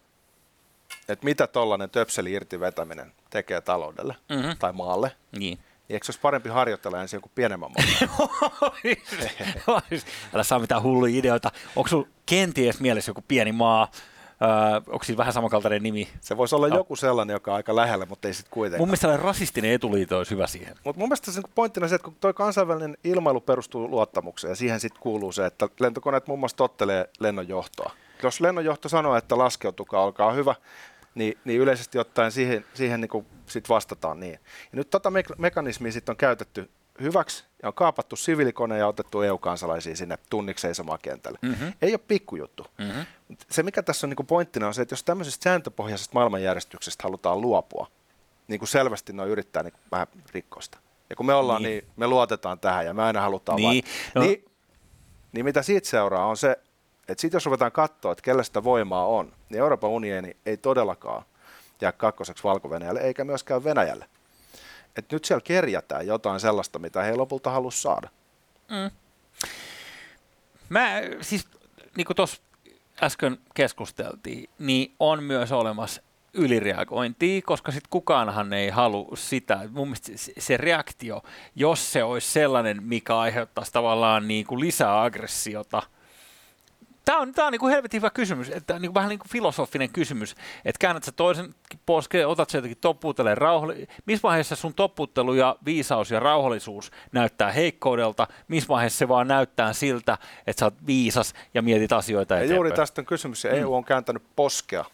että 1.10 1.26
mitä 1.26 1.48
tollainen 1.48 1.90
töpseli 1.90 2.32
irti 2.32 2.60
vetäminen 2.60 3.12
tekee 3.30 3.62
taloudelle 3.62 4.16
Mhm. 4.30 4.50
tai 4.60 4.74
maalle, 4.74 5.12
Niin. 5.32 5.40
niin 5.40 5.60
eikö 5.90 6.06
se 6.06 6.10
olisi 6.10 6.22
parempi 6.22 6.50
harjoitella 6.50 7.02
ensin 7.02 7.18
joku 7.18 7.32
pienemmän 7.36 7.70
maan? 7.72 7.88
Älä 10.34 10.44
saa 10.44 10.60
mitään 10.60 10.84
hulluja 10.84 11.20
ideoita. 11.20 11.52
Onko 11.76 11.88
sulla 11.88 12.08
kenties 12.26 12.80
mielessä 12.80 13.10
joku 13.10 13.24
pieni 13.28 13.52
maa? 13.52 13.92
Öö, 14.42 14.82
onko 14.88 15.04
siinä 15.04 15.18
vähän 15.18 15.34
samankaltainen 15.34 15.84
nimi? 15.84 16.10
Se 16.22 16.38
voisi 16.38 16.56
olla 16.56 16.68
No. 16.68 16.76
joku 16.76 16.96
sellainen, 16.96 17.34
joka 17.34 17.52
on 17.52 17.56
aika 17.58 17.76
lähellä, 17.76 18.06
mutta 18.06 18.28
ei 18.28 18.34
sitten 18.34 18.52
kuitenkaan. 18.52 18.82
Mun 18.82 18.88
mielestä 18.88 19.18
rasistinen 19.18 19.72
etuliito 19.72 20.18
olisi 20.18 20.32
hyvä 20.32 20.48
siihen. 20.48 20.76
Mutta 20.84 21.00
mun 21.00 21.10
mielestä 21.10 21.32
se 21.32 21.38
niinku 21.38 21.52
pointtina 21.56 21.88
se, 21.88 21.96
että 21.96 22.06
kun 22.06 22.16
toi 22.20 22.34
kansainvälinen 22.34 22.98
ilmailu 23.04 23.42
perustuu 23.42 23.90
luottamukseen 23.90 24.52
ja 24.52 24.56
siihen 24.56 24.80
sitten 24.80 25.02
kuuluu 25.02 25.32
se, 25.32 25.46
että 25.46 25.68
lentokoneet 25.80 26.28
muun 26.28 26.40
muassa 26.40 26.58
tottelee 26.58 27.10
lennonjohtoa. 27.20 27.92
Jos 28.24 28.42
lennonjohto 28.42 28.90
sanoo, 28.90 29.16
että 29.16 29.38
laskeutukaa, 29.38 30.04
olkaa 30.04 30.32
hyvä, 30.32 30.56
niin, 31.16 31.38
niin 31.46 31.62
yleisesti 31.62 32.00
ottaen 32.00 32.32
siihen, 32.32 32.66
siihen 32.74 33.02
niin 33.02 33.26
sit 33.46 33.70
vastataan 33.70 34.20
niin. 34.20 34.34
Ja 34.34 34.40
nyt 34.72 34.90
tota 34.90 35.10
me- 35.12 35.24
mekanismia 35.38 35.92
sitten 35.92 36.14
on 36.14 36.18
käytetty 36.18 36.70
hyväksi 37.02 37.44
ja 37.64 37.70
on 37.70 37.74
kaapattu 37.74 38.16
siviilikone 38.16 38.78
ja 38.78 38.88
otettu 38.88 39.22
EU-kansalaisia 39.22 39.96
sinne 39.96 40.18
tunniksi 40.30 40.62
seisomaan 40.62 41.00
kentälle. 41.02 41.40
Mhm. 41.42 41.66
Ei 41.82 41.92
ole 41.94 42.00
pikkujuttu. 42.08 42.68
Mm-hmm. 42.78 43.06
Se, 43.52 43.64
mikä 43.64 43.84
tässä 43.84 44.08
on 44.08 44.14
niin 44.18 44.28
pointtina, 44.28 44.68
on 44.68 44.74
se, 44.74 44.82
että 44.82 44.94
jos 44.94 45.04
tämmöisestä 45.04 45.44
sääntöpohjaisesta 45.44 46.14
maailmanjärjestyksestä 46.14 47.04
halutaan 47.04 47.42
luopua, 47.42 47.88
niin 48.48 48.60
kuin 48.60 48.70
selvästi 48.70 49.14
ne 49.14 49.26
yrittää 49.26 49.64
niin 49.64 49.74
vähän 49.92 50.08
rikkoista. 50.34 50.78
Ja 51.10 51.16
kun 51.16 51.26
me 51.26 51.34
ollaan, 51.34 51.62
Niin. 51.62 51.70
niin, 51.72 51.84
niin 51.84 51.94
me 51.98 52.08
luotetaan 52.08 52.60
tähän 52.60 52.86
ja 52.86 52.94
me 52.94 53.04
aina 53.04 53.22
halutaan 53.22 53.56
Niin. 53.56 53.68
vain. 53.68 53.84
No. 54.16 54.22
Niin, 54.22 54.46
niin 55.32 55.46
mitä 55.46 55.62
siitä 55.62 55.88
seuraa 55.88 56.26
on 56.26 56.38
se, 56.38 56.58
että 57.08 57.22
sit 57.22 57.34
jos 57.34 57.46
ruvetaan 57.46 57.72
katsoa, 57.72 58.12
että 58.12 58.22
kellä 58.22 58.44
sitä 58.44 58.64
voimaa 58.64 59.06
on, 59.06 59.34
niin 59.50 59.60
Euroopan 59.60 59.90
unioni 59.90 60.38
ei 60.46 60.58
todellakaan 60.58 61.24
jää 61.82 61.92
kakkoseksi 61.92 62.44
valko 62.44 62.70
eikä 63.02 63.24
myöskään 63.24 63.64
Venäjälle. 63.64 64.06
Et 64.98 65.12
nyt 65.12 65.26
siellä 65.26 65.42
kerjätään 65.42 66.08
jotain 66.08 66.40
sellaista, 66.40 66.80
mitä 66.80 67.04
he 67.04 67.16
lopulta 67.16 67.50
halua 67.50 67.72
saada. 67.72 68.10
Mä 70.70 70.90
siis, 71.22 71.48
niin 71.98 72.06
kuin 72.06 72.16
tuossa 72.16 72.42
äsken 73.04 73.38
keskusteltiin, 73.54 74.50
niin 74.60 74.96
on 75.00 75.24
myös 75.24 75.52
olemassa 75.52 76.02
ylireagointia, 76.34 77.42
koska 77.42 77.72
sitten 77.72 77.90
kukaanhan 77.90 78.54
ei 78.54 78.70
halua 78.70 79.16
sitä. 79.16 79.60
Mun 79.70 79.88
mielestä 79.88 80.12
se, 80.16 80.34
se 80.38 80.58
reaktio, 80.58 81.24
jos 81.56 81.92
se 81.92 82.04
olisi 82.04 82.32
sellainen, 82.32 82.84
mikä 82.84 83.18
aiheuttaisi 83.18 83.74
tavallaan 83.74 84.28
niin 84.28 84.46
kuin 84.46 84.60
lisää 84.60 85.04
aggressiota, 85.04 85.84
Tämä 87.06 87.20
on, 87.20 87.34
tämä 87.34 87.46
on 87.46 87.52
niin 87.52 87.60
kuin 87.60 87.72
helvetin 87.74 87.98
hyvä 87.98 88.10
kysymys, 88.10 88.50
että 88.50 88.74
niin 88.74 88.82
kuin 88.82 88.94
vähän 88.94 89.10
niin 89.10 89.20
kuin 89.20 89.30
filosofinen 89.30 89.90
kysymys, 89.90 90.36
että 90.66 90.80
käännät 90.80 91.04
sä 91.04 91.12
toisen 91.12 91.56
poskeen, 91.86 92.28
otat 92.28 92.50
sä 92.50 92.58
jotenkin 92.58 92.78
toppuuteleen 92.82 93.38
rauhalli... 93.38 93.88
Missä 94.06 94.24
vaiheessa 94.24 94.56
sun 94.56 94.74
toppuuttelu 94.74 95.34
ja 95.34 95.56
viisaus 95.66 96.12
ja 96.12 96.20
rauhallisuus 96.20 96.92
näyttää 97.12 97.52
heikkoudelta, 97.52 98.28
missä 98.48 98.68
vaiheessa 98.68 98.98
se 98.98 99.08
vaan 99.08 99.28
näyttää 99.28 99.74
siltä, 99.74 100.18
että 100.48 100.60
sä 100.60 100.66
oot 100.66 100.74
viisas 100.88 101.34
ja 101.54 101.62
mietit 101.62 101.92
asioita 101.94 102.34
ja 102.34 102.40
eteenpäin. 102.40 102.56
juuri 102.56 102.72
tästä 102.72 103.02
on 103.02 103.06
kysymys, 103.06 103.44
ja 103.44 103.52
mm. 103.52 103.58
EU 103.58 103.76
on 103.76 103.86
kääntänyt 103.86 104.24
poskea 104.36 104.86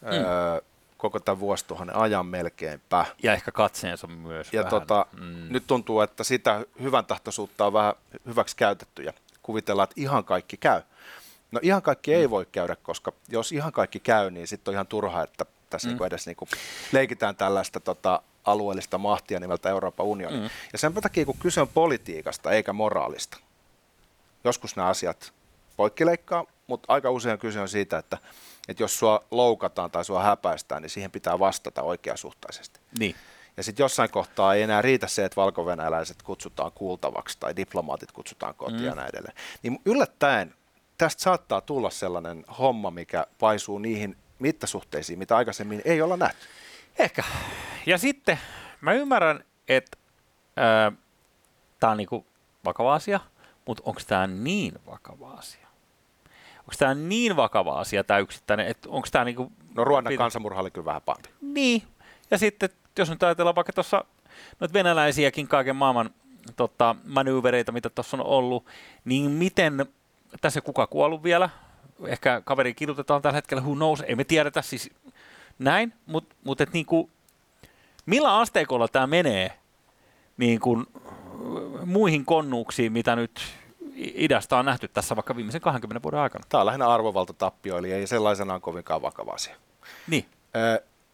mm. 0.00 0.08
öö, 0.08 0.60
koko 0.96 1.20
tämän 1.20 1.40
vuosituhannen 1.40 1.96
ajan 1.96 2.26
melkeinpä. 2.26 3.06
Ja 3.22 3.32
ehkä 3.32 3.52
katseensa 3.52 4.06
myös 4.06 4.52
Ja 4.52 4.58
vähän. 4.58 4.70
tota, 4.70 5.06
Mm. 5.12 5.46
nyt 5.50 5.64
tuntuu, 5.66 6.00
että 6.00 6.24
sitä 6.24 6.64
hyvän 6.82 7.04
tahtoisuutta 7.04 7.66
on 7.66 7.72
vähän 7.72 7.94
hyväksi 8.26 8.56
käytetty 8.56 9.02
ja 9.02 9.12
kuvitellaan, 9.42 9.84
että 9.84 10.00
ihan 10.00 10.24
kaikki 10.24 10.56
käy. 10.56 10.82
No 11.54 11.60
ihan 11.62 11.82
kaikki 11.82 12.10
Mm. 12.10 12.16
ei 12.16 12.30
voi 12.30 12.46
käydä, 12.52 12.76
koska 12.76 13.12
jos 13.28 13.52
ihan 13.52 13.72
kaikki 13.72 14.00
käy, 14.00 14.30
niin 14.30 14.46
sitten 14.46 14.72
on 14.72 14.74
ihan 14.74 14.86
turha, 14.86 15.22
että 15.22 15.46
tässä 15.70 15.88
mm. 15.88 15.94
niin 15.94 16.06
edes 16.06 16.26
niin 16.26 16.36
leikitään 16.92 17.36
tällaista 17.36 17.80
tota, 17.80 18.22
alueellista 18.44 18.98
mahtia 18.98 19.40
nimeltä 19.40 19.68
Euroopan 19.68 20.06
unioni. 20.06 20.36
Mm. 20.36 20.50
Ja 20.72 20.78
sen 20.78 20.94
takia, 20.94 21.24
kun 21.24 21.38
kyse 21.38 21.60
on 21.60 21.68
politiikasta 21.68 22.50
eikä 22.50 22.72
moraalista, 22.72 23.36
joskus 24.44 24.76
nämä 24.76 24.88
asiat 24.88 25.32
poikkileikkaa, 25.76 26.44
mutta 26.66 26.92
aika 26.92 27.10
usein 27.10 27.38
kyse 27.38 27.60
on 27.60 27.68
siitä, 27.68 27.98
että, 27.98 28.18
että 28.68 28.82
jos 28.82 28.98
sua 28.98 29.24
loukataan 29.30 29.90
tai 29.90 30.04
sua 30.04 30.22
häpäistään, 30.22 30.82
niin 30.82 30.90
siihen 30.90 31.10
pitää 31.10 31.38
vastata 31.38 31.82
oikeasuhtaisesti. 31.82 32.80
Niin. 32.98 33.14
Ja 33.56 33.62
sitten 33.62 33.84
jossain 33.84 34.10
kohtaa 34.10 34.54
ei 34.54 34.62
enää 34.62 34.82
riitä 34.82 35.06
se, 35.06 35.24
että 35.24 35.36
valkovenäläiset 35.36 36.22
kutsutaan 36.22 36.72
kuultavaksi 36.72 37.36
tai 37.40 37.56
diplomaatit 37.56 38.12
kutsutaan 38.12 38.54
kotiin 38.54 38.80
mm. 38.80 38.86
ja 38.86 38.94
näin 38.94 39.08
edelleen. 39.08 39.36
Niin 39.62 39.80
yllättäen 39.84 40.54
tästä 40.98 41.22
saattaa 41.22 41.60
tulla 41.60 41.90
sellainen 41.90 42.44
homma, 42.58 42.90
mikä 42.90 43.26
paisuu 43.38 43.78
niihin 43.78 44.16
mittasuhteisiin, 44.38 45.18
mitä 45.18 45.36
aikaisemmin 45.36 45.82
ei 45.84 46.02
olla 46.02 46.16
nähty. 46.16 46.46
Ehkä. 46.98 47.22
Ja 47.86 47.98
sitten 47.98 48.38
mä 48.80 48.92
ymmärrän, 48.92 49.44
että 49.68 49.96
tämä 51.80 51.90
on 51.90 51.96
niinku 51.96 52.26
vakava 52.64 52.94
asia, 52.94 53.20
mutta 53.66 53.82
onko 53.86 54.00
tämä 54.06 54.26
niin 54.26 54.74
vakava 54.86 55.30
asia? 55.30 55.66
Onko 56.58 56.72
tämä 56.78 56.94
niin 56.94 57.36
vakava 57.36 57.80
asia, 57.80 58.04
tämä 58.04 58.18
yksittäinen, 58.20 58.66
että 58.66 58.88
onko 58.88 59.08
tämä 59.12 59.24
niinku... 59.24 59.52
No 59.74 59.84
Ruandan 59.84 60.12
pit- 60.12 60.18
kansanmurha 60.18 60.60
oli 60.60 60.70
kyllä 60.70 60.84
vähän 60.84 61.02
pahempi. 61.02 61.28
Niin. 61.40 61.82
Ja 62.30 62.38
sitten, 62.38 62.68
jos 62.98 63.10
nyt 63.10 63.22
ajatellaan 63.22 63.54
vaikka 63.54 63.72
tuossa 63.72 64.04
noita 64.60 64.72
venäläisiäkin 64.72 65.48
kaiken 65.48 65.76
maailman 65.76 66.10
tota, 66.56 66.96
manyyvereitä, 67.04 67.72
mitä 67.72 67.90
tuossa 67.90 68.16
on 68.16 68.26
ollut, 68.26 68.66
niin 69.04 69.30
miten, 69.30 69.86
tässä 70.40 70.60
kuka 70.60 70.86
kuollut 70.86 71.22
vielä, 71.22 71.50
ehkä 72.06 72.42
kaveri 72.44 72.74
kidutetaan 72.74 73.22
tällä 73.22 73.36
hetkellä, 73.36 73.62
who 73.62 73.74
knows, 73.74 74.00
ei 74.00 74.14
me 74.14 74.24
tiedetä 74.24 74.62
siis 74.62 74.90
näin, 75.58 75.92
mutta 76.06 76.36
mut 76.44 76.60
et 76.60 76.72
niinku, 76.72 77.10
millä 78.06 78.38
asteikolla 78.38 78.88
tämä 78.88 79.06
menee 79.06 79.58
niin 80.36 80.60
kuin 80.60 80.86
muihin 81.84 82.24
konnuuksiin, 82.24 82.92
mitä 82.92 83.16
nyt 83.16 83.40
idästä 83.96 84.56
on 84.56 84.64
nähty 84.64 84.88
tässä 84.88 85.16
vaikka 85.16 85.36
viimeisen 85.36 85.60
20 85.60 86.02
vuoden 86.02 86.20
aikana. 86.20 86.44
Tämä 86.48 86.60
on 86.60 86.66
lähinnä 86.66 86.88
arvovaltatappio, 86.88 87.78
eli 87.78 87.92
ei 87.92 88.06
sellaisenaan 88.06 88.60
kovinkaan 88.60 89.02
vakava 89.02 89.32
asia. 89.32 89.56
Niin. 90.06 90.26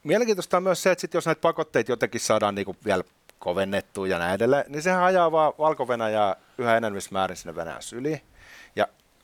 Mielenkiintoista 0.04 0.56
on 0.56 0.62
myös 0.62 0.82
se, 0.82 0.90
että 0.90 1.00
sit 1.00 1.14
jos 1.14 1.26
näitä 1.26 1.40
pakotteita 1.40 1.92
jotenkin 1.92 2.20
saadaan 2.20 2.54
niinku 2.54 2.76
vielä 2.84 3.04
kovennettua 3.38 4.08
ja 4.08 4.18
näin 4.18 4.34
edelleen, 4.34 4.64
niin 4.68 4.82
sehän 4.82 5.02
ajaa 5.02 5.32
vaan 5.32 5.52
valko 5.58 5.86
yhä 6.58 6.76
enemmän 6.76 7.02
määrin 7.10 7.36
sinne 7.36 7.54
Venäjän 7.54 7.82
syliin. 7.82 8.20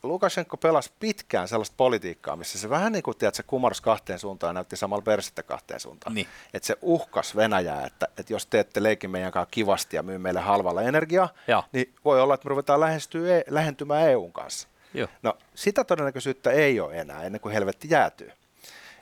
Ja 0.03 0.09
Lukashenko 0.09 0.57
pelasi 0.57 0.91
pitkään 0.99 1.47
sellaista 1.47 1.73
politiikkaa, 1.77 2.35
missä 2.35 2.59
se 2.59 2.69
vähän 2.69 2.91
niin 2.91 3.03
kuin 3.03 3.17
tiedät, 3.17 3.35
se 3.35 3.43
kumarsi 3.43 3.83
kahteen 3.83 4.19
suuntaan 4.19 4.49
ja 4.49 4.53
näytti 4.53 4.77
samalla 4.77 5.01
persettä 5.01 5.43
kahteen 5.43 5.79
suuntaan. 5.79 6.15
Niin. 6.15 6.27
Että 6.53 6.67
se 6.67 6.77
uhkas 6.81 7.35
Venäjää, 7.35 7.85
että, 7.85 8.07
että 8.17 8.33
jos 8.33 8.45
teette 8.45 8.83
leikin 8.83 9.09
meidän 9.09 9.31
kanssa 9.31 9.51
kivasti 9.51 9.95
ja 9.95 10.03
myy 10.03 10.17
meille 10.17 10.39
halvalla 10.39 10.81
energiaa, 10.81 11.29
Joo. 11.47 11.63
niin 11.71 11.93
voi 12.05 12.21
olla, 12.21 12.33
että 12.33 12.45
me 12.45 12.49
ruvetaan 12.49 12.79
lähestyä, 12.79 13.43
lähentymään 13.49 14.09
EUn 14.09 14.33
kanssa. 14.33 14.67
Joo. 14.93 15.07
No 15.23 15.37
sitä 15.55 15.83
todennäköisyyttä 15.83 16.51
ei 16.51 16.79
ole 16.79 16.97
enää 16.97 17.23
ennen 17.23 17.41
kuin 17.41 17.53
helvetti 17.53 17.87
jäätyy. 17.91 18.31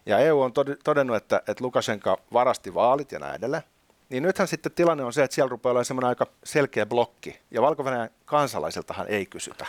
Ja 0.05 0.19
EU 0.19 0.41
on 0.41 0.51
tod- 0.51 0.77
todennut, 0.84 1.17
että, 1.17 1.38
että 1.38 1.63
Lukashenka 1.63 2.17
varasti 2.34 2.73
vaalit 2.73 3.12
ja 3.12 3.19
näin 3.19 3.36
edelleen. 3.36 3.63
Niin 4.10 4.23
nythän 4.23 4.47
sitten 4.47 4.71
tilanne 4.71 5.03
on 5.03 5.13
se, 5.13 5.23
että 5.23 5.36
siellä 5.36 5.49
rupeaa 5.49 5.71
olemaan 5.71 5.86
semmoinen 5.86 6.10
aika 6.10 6.27
selkeä 6.43 6.86
blokki. 6.86 7.39
Ja 7.51 7.62
valko 7.62 7.84
kansalaisiltahan 8.25 9.08
ei 9.08 9.25
kysytä. 9.25 9.65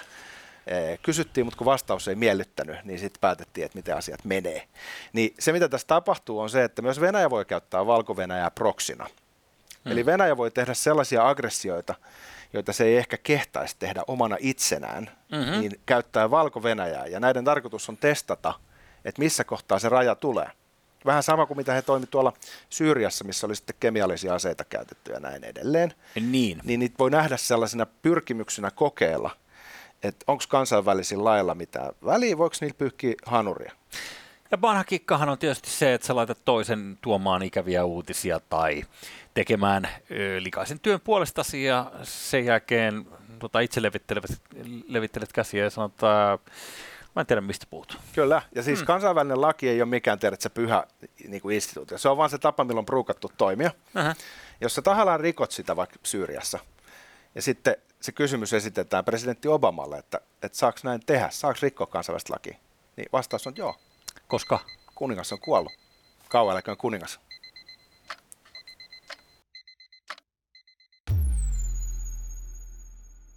Ee, 0.67 0.99
Kysyttiin, 1.03 1.47
mutta 1.47 1.59
kun 1.59 1.65
vastaus 1.65 2.09
ei 2.09 2.15
miellyttänyt, 2.15 2.85
niin 2.85 2.99
sitten 2.99 3.21
päätettiin, 3.21 3.65
että 3.65 3.79
miten 3.79 3.97
asiat 3.97 4.25
menee. 4.25 4.69
Niin 5.13 5.35
se, 5.39 5.53
mitä 5.53 5.69
tässä 5.69 5.87
tapahtuu, 5.87 6.39
on 6.39 6.51
se, 6.51 6.65
että 6.65 6.83
myös 6.83 7.01
Venäjä 7.01 7.31
voi 7.31 7.45
käyttää 7.45 7.87
valko 7.87 8.17
proksina. 8.51 9.07
Hmm. 9.85 9.93
Eli 9.93 10.07
Venäjä 10.07 10.37
voi 10.37 10.51
tehdä 10.51 10.75
sellaisia 10.75 11.29
aggressioita, 11.29 11.95
joita 12.53 12.73
se 12.73 12.85
ei 12.85 12.97
ehkä 12.97 13.19
kehtaisi 13.19 13.77
tehdä 13.79 14.03
omana 14.07 14.37
itsenään, 14.41 15.11
Mhm. 15.33 15.61
niin 15.61 15.81
käyttää 15.87 16.31
valko 16.31 16.63
Ja 17.07 17.21
näiden 17.21 17.45
tarkoitus 17.45 17.89
on 17.89 17.97
testata, 17.97 18.55
että 19.05 19.23
missä 19.23 19.45
kohtaa 19.45 19.79
se 19.79 19.89
raja 19.89 20.15
tulee. 20.15 20.51
Vähän 21.07 21.23
sama 21.23 21.47
kuin 21.47 21.57
mitä 21.57 21.73
he 21.73 21.83
toimivat 21.83 22.11
tuolla 22.11 22.33
Syyriassa, 22.71 23.25
missä 23.25 23.47
oli 23.47 23.57
sitten 23.57 23.77
kemiallisia 23.81 24.35
aseita 24.35 24.65
käytetty 24.65 25.13
ja 25.13 25.21
näin 25.21 25.45
edelleen. 25.45 25.95
Niin. 26.21 26.61
Niin 26.65 26.81
niitä 26.81 26.95
voi 26.99 27.11
nähdä 27.11 27.37
sellaisena 27.37 27.87
pyrkimyksenä 28.03 28.71
kokeilla, 28.71 29.31
että 30.03 30.25
onko 30.27 30.45
kansainvälisillä 30.49 31.25
lailla 31.25 31.55
mitään 31.55 31.93
väliä, 32.05 32.39
voiko 32.39 32.57
niillä 32.61 32.77
pyyhkiä 32.79 33.15
hanuria. 33.27 33.73
Ja 34.51 34.61
vanha 34.61 34.85
kikkahan 34.85 35.29
on 35.29 35.39
tietysti 35.39 35.71
se, 35.71 35.95
että 35.95 36.07
sä 36.07 36.17
laitat 36.17 36.39
toisen 36.45 36.99
tuomaan 37.01 37.43
ikäviä 37.43 37.85
uutisia 37.85 38.41
tai 38.41 38.83
tekemään 39.35 39.89
ö, 40.11 40.43
likaisen 40.43 40.81
työn 40.81 41.01
puolestasi 41.01 41.65
ja 41.65 41.93
sen 42.03 42.45
jälkeen 42.45 43.07
tota, 43.39 43.61
itse 43.61 43.83
levittelet, 43.83 44.25
levittelet 44.89 45.33
käsiä 45.33 45.65
ja 45.65 45.71
sanot, 45.71 45.93
että 45.93 46.39
mä 47.17 47.21
en 47.21 47.27
tiedä 47.27 47.41
mistä 47.41 47.67
puhut. 47.71 47.99
Kyllä, 48.15 48.43
ja 48.55 48.63
siis 48.63 48.79
hmm. 48.79 48.87
kansainvälinen 48.87 49.41
laki 49.41 49.69
ei 49.69 49.83
ole 49.83 49.89
mikään 49.89 50.19
tiedä, 50.19 50.35
että 50.35 50.43
se 50.43 50.49
pyhä 50.49 50.87
niin 51.29 51.43
kuin 51.43 51.55
instituutio. 51.55 51.99
Se 51.99 52.09
on 52.09 52.17
vaan 52.17 52.31
se 52.31 52.39
tapa, 52.39 52.65
millä 52.65 52.79
on 52.79 52.87
pruukattu 52.87 53.33
toimia. 53.39 53.71
Aha. 53.95 54.15
Jos 54.61 54.75
sä 54.75 54.83
tahallaan 54.83 55.21
rikot 55.21 55.51
sitä 55.51 55.77
vaikka 55.77 55.97
Syyriassa, 56.03 56.59
ja 57.35 57.43
sitten 57.43 57.77
se 58.01 58.13
kysymys 58.13 58.53
esitetään 58.53 59.05
presidentti 59.05 59.49
Obamalle, 59.49 59.99
että, 59.99 60.21
että 60.43 60.59
saako 60.59 60.79
näin 60.83 61.01
tehdä, 61.07 61.31
saako 61.31 61.59
rikkoa 61.63 61.87
kansainvälistä 61.87 62.33
lakia, 62.33 62.57
niin 62.97 63.09
vastaus 63.13 63.47
on 63.47 63.55
joo, 63.57 63.75
Koska 64.29 64.59
kuningas 64.95 65.33
on 65.33 65.41
kuollut. 65.41 65.73
Kauan 66.29 66.53
eläköön 66.53 66.77
kuningas. 66.77 67.21